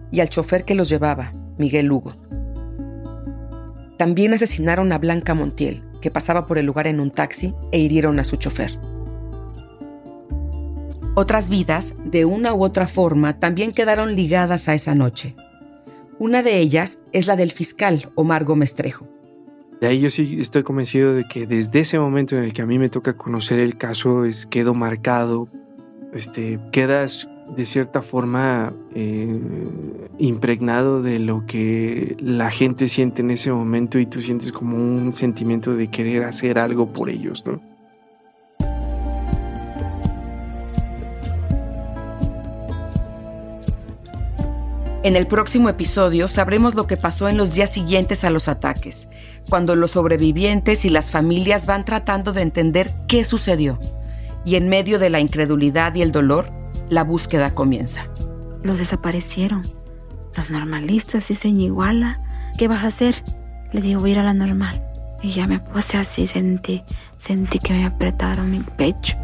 y 0.09 0.21
al 0.21 0.29
chofer 0.29 0.63
que 0.63 0.75
los 0.75 0.89
llevaba, 0.89 1.33
Miguel 1.57 1.87
Lugo. 1.87 2.11
También 3.97 4.33
asesinaron 4.33 4.91
a 4.93 4.97
Blanca 4.97 5.35
Montiel, 5.35 5.83
que 6.01 6.09
pasaba 6.09 6.47
por 6.47 6.57
el 6.57 6.65
lugar 6.65 6.87
en 6.87 7.01
un 7.01 7.11
taxi, 7.11 7.53
e 7.73 7.79
hirieron 7.79 8.17
a 8.19 8.23
su 8.23 8.37
chofer. 8.37 8.79
Otras 11.21 11.49
vidas, 11.49 11.95
de 12.05 12.23
una 12.23 12.53
u 12.53 12.63
otra 12.63 12.87
forma, 12.87 13.41
también 13.41 13.73
quedaron 13.73 14.15
ligadas 14.15 14.69
a 14.69 14.73
esa 14.73 14.95
noche. 14.95 15.35
Una 16.17 16.43
de 16.43 16.59
ellas 16.59 17.01
es 17.11 17.27
la 17.27 17.35
del 17.35 17.51
fiscal 17.51 18.09
Omar 18.15 18.45
Gómez 18.45 18.73
Trejo. 18.73 19.05
De 19.81 19.87
ahí 19.87 19.99
yo 19.99 20.09
sí 20.09 20.37
estoy 20.39 20.63
convencido 20.63 21.13
de 21.13 21.25
que 21.25 21.45
desde 21.45 21.81
ese 21.81 21.99
momento 21.99 22.37
en 22.37 22.45
el 22.45 22.53
que 22.53 22.61
a 22.61 22.65
mí 22.65 22.79
me 22.79 22.87
toca 22.87 23.17
conocer 23.17 23.59
el 23.59 23.75
caso, 23.75 24.23
es, 24.23 24.45
quedo 24.45 24.73
marcado, 24.73 25.49
este, 26.13 26.57
quedas 26.71 27.27
de 27.53 27.65
cierta 27.65 28.01
forma 28.01 28.73
eh, 28.95 29.41
impregnado 30.19 31.01
de 31.01 31.19
lo 31.19 31.45
que 31.45 32.15
la 32.21 32.49
gente 32.49 32.87
siente 32.87 33.23
en 33.23 33.31
ese 33.31 33.51
momento 33.51 33.99
y 33.99 34.05
tú 34.05 34.21
sientes 34.21 34.53
como 34.53 34.77
un 34.77 35.11
sentimiento 35.11 35.75
de 35.75 35.89
querer 35.89 36.23
hacer 36.23 36.57
algo 36.59 36.93
por 36.93 37.09
ellos, 37.09 37.45
¿no? 37.45 37.59
En 45.09 45.15
el 45.15 45.25
próximo 45.25 45.69
episodio 45.69 46.27
sabremos 46.27 46.75
lo 46.75 46.85
que 46.85 46.95
pasó 46.95 47.27
en 47.27 47.35
los 47.35 47.51
días 47.51 47.73
siguientes 47.73 48.23
a 48.23 48.29
los 48.29 48.47
ataques, 48.47 49.07
cuando 49.49 49.75
los 49.75 49.89
sobrevivientes 49.89 50.85
y 50.85 50.91
las 50.91 51.09
familias 51.09 51.65
van 51.65 51.83
tratando 51.83 52.31
de 52.31 52.43
entender 52.43 52.93
qué 53.07 53.23
sucedió. 53.23 53.79
Y 54.45 54.53
en 54.53 54.69
medio 54.69 54.99
de 54.99 55.09
la 55.09 55.19
incredulidad 55.19 55.95
y 55.95 56.03
el 56.03 56.11
dolor, 56.11 56.51
la 56.89 57.03
búsqueda 57.03 57.55
comienza. 57.55 58.05
Los 58.61 58.77
desaparecieron. 58.77 59.63
Los 60.37 60.51
normalistas 60.51 61.27
dicen 61.27 61.59
Iguala. 61.59 62.21
¿Qué 62.59 62.67
vas 62.67 62.83
a 62.83 62.89
hacer? 62.89 63.15
Le 63.71 63.81
digo, 63.81 64.01
voy 64.01 64.11
a 64.11 64.13
ir 64.13 64.19
a 64.19 64.23
la 64.23 64.35
normal. 64.35 64.85
Y 65.23 65.31
ya 65.31 65.47
me 65.47 65.57
puse 65.57 65.97
así, 65.97 66.27
sentí, 66.27 66.83
sentí 67.17 67.57
que 67.57 67.73
me 67.73 67.83
apretaron 67.83 68.51
mi 68.51 68.59
pecho. 68.59 69.17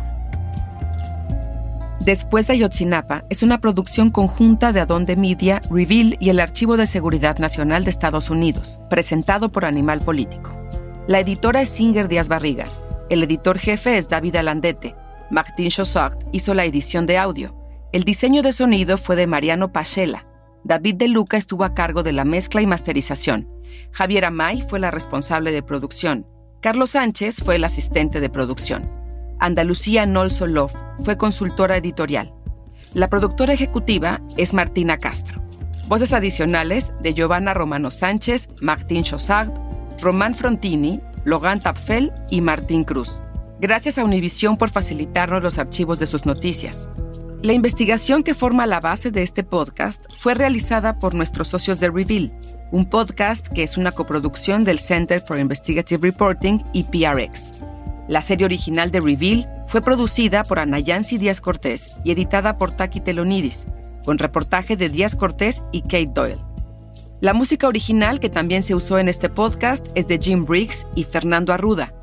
Después 2.06 2.46
de 2.46 2.54
Ayotzinapa 2.54 3.26
es 3.32 3.42
una 3.42 3.60
producción 3.60 4.12
conjunta 4.12 4.72
de 4.72 4.80
Adonde 4.80 5.16
Media, 5.16 5.60
Reveal 5.72 6.18
y 6.20 6.30
el 6.30 6.40
Archivo 6.40 6.78
de 6.78 6.86
Seguridad 6.86 7.40
Nacional 7.40 7.84
de 7.84 7.90
Estados 7.90 8.30
Unidos, 8.30 8.80
presentado 8.92 9.52
por 9.52 9.66
Animal 9.66 10.02
Político. 10.02 10.52
La 11.08 11.20
editora 11.20 11.64
es 11.64 11.70
Singer 11.70 12.08
Díaz 12.08 12.28
Barriga. 12.28 12.66
El 13.10 13.24
editor 13.24 13.58
jefe 13.58 13.98
es 13.98 14.08
David 14.08 14.36
Alandete. 14.36 14.96
Martin 15.32 15.70
Chossaert 15.70 16.24
hizo 16.32 16.54
la 16.54 16.66
edición 16.66 17.08
de 17.08 17.18
audio. 17.18 17.56
El 17.92 18.04
diseño 18.04 18.44
de 18.44 18.52
sonido 18.52 18.98
fue 18.98 19.16
de 19.16 19.26
Mariano 19.26 19.72
Pachela. 19.72 20.28
David 20.64 20.96
De 20.98 21.08
Luca 21.08 21.38
estuvo 21.38 21.64
a 21.64 21.74
cargo 21.74 22.04
de 22.04 22.14
la 22.14 22.24
mezcla 22.24 22.62
y 22.62 22.68
masterización. 22.68 23.50
Javier 23.92 24.26
Amay 24.26 24.62
fue 24.62 24.80
la 24.80 24.92
responsable 24.92 25.52
de 25.52 25.64
producción. 25.64 26.28
Carlos 26.62 26.92
Sánchez 26.92 27.42
fue 27.44 27.56
el 27.56 27.64
asistente 27.64 28.20
de 28.20 28.30
producción. 28.30 29.05
Andalucía 29.40 30.06
Nolsolov 30.06 30.72
fue 31.02 31.18
consultora 31.18 31.78
editorial. 31.78 32.34
La 32.94 33.10
productora 33.10 33.54
ejecutiva 33.54 34.22
es 34.38 34.54
Martina 34.54 34.98
Castro. 34.98 35.42
Voces 35.88 36.14
adicionales 36.14 36.94
de 37.02 37.14
Giovanna 37.14 37.54
Romano 37.54 37.92
Sánchez, 37.92 38.50
Martín 38.62 39.04
Chossard, 39.04 39.52
Román 40.02 40.34
Frontini, 40.34 41.02
Logan 41.26 41.62
Tapfel 41.62 42.12
y 42.30 42.42
Martín 42.42 42.84
Cruz. 42.84 43.22
Gracias 43.60 43.98
a 43.98 44.04
Univisión 44.04 44.58
por 44.58 44.70
facilitarnos 44.70 45.44
los 45.44 45.58
archivos 45.58 46.00
de 46.00 46.08
sus 46.08 46.26
noticias. 46.26 46.90
La 47.42 47.54
investigación 47.54 48.24
que 48.24 48.34
forma 48.34 48.66
la 48.66 48.80
base 48.80 49.12
de 49.12 49.22
este 49.22 49.44
podcast 49.44 50.04
fue 50.18 50.34
realizada 50.34 50.98
por 51.00 51.14
nuestros 51.14 51.50
socios 51.50 51.80
de 51.80 51.92
Reveal, 51.92 52.32
un 52.72 52.90
podcast 52.90 53.48
que 53.48 53.64
es 53.64 53.78
una 53.78 53.92
coproducción 53.92 54.64
del 54.64 54.80
Center 54.80 55.22
for 55.22 55.38
Investigative 55.38 56.10
Reporting 56.10 56.60
y 56.74 56.84
PRX. 56.84 57.52
La 58.08 58.22
serie 58.22 58.46
original 58.46 58.92
de 58.92 59.00
Reveal 59.00 59.50
Fue 59.68 59.82
producida 59.82 60.44
por 60.44 60.60
Anayansi 60.60 61.18
Díaz 61.18 61.42
Cortés 61.42 61.90
y 62.04 62.12
editada 62.12 62.58
por 62.58 62.72
Taki 62.72 63.02
Telonidis, 63.02 63.68
con 64.04 64.20
reportaje 64.20 64.78
de 64.78 64.90
Díaz 64.90 65.16
Cortés 65.16 65.64
y 65.72 65.82
Kate 65.82 66.12
Doyle. 66.14 66.42
La 67.22 67.34
música 67.34 67.68
original 67.68 68.20
que 68.20 68.30
también 68.30 68.62
se 68.62 68.76
usó 68.76 69.00
en 69.00 69.10
este 69.10 69.30
podcast 69.30 69.88
es 69.96 70.06
de 70.08 70.20
Jim 70.20 70.46
Briggs 70.46 70.86
y 70.94 71.06
Fernando 71.06 71.54
Arruda. 71.54 71.94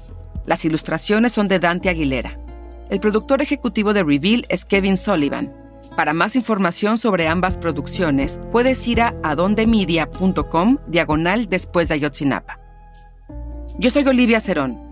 Las 0.44 0.64
ilustraciones 0.64 1.32
son 1.32 1.46
de 1.46 1.60
Dante 1.60 1.88
Aguilera. 1.88 2.38
El 2.90 2.98
productor 2.98 3.40
ejecutivo 3.40 3.92
de 3.92 4.02
Reveal 4.02 4.44
es 4.48 4.64
Kevin 4.64 4.96
Sullivan. 4.96 5.54
Para 5.96 6.14
más 6.14 6.34
información 6.34 6.98
sobre 6.98 7.28
ambas 7.28 7.58
producciones, 7.58 8.40
puedes 8.50 8.86
ir 8.88 9.02
a 9.02 9.14
adondemedia.com 9.22 10.78
diagonal 10.88 11.48
después 11.48 11.88
de 11.88 11.94
Ayotzinapa. 11.94 12.58
Yo 13.78 13.90
soy 13.90 14.04
Olivia 14.04 14.40
Cerón. 14.40 14.91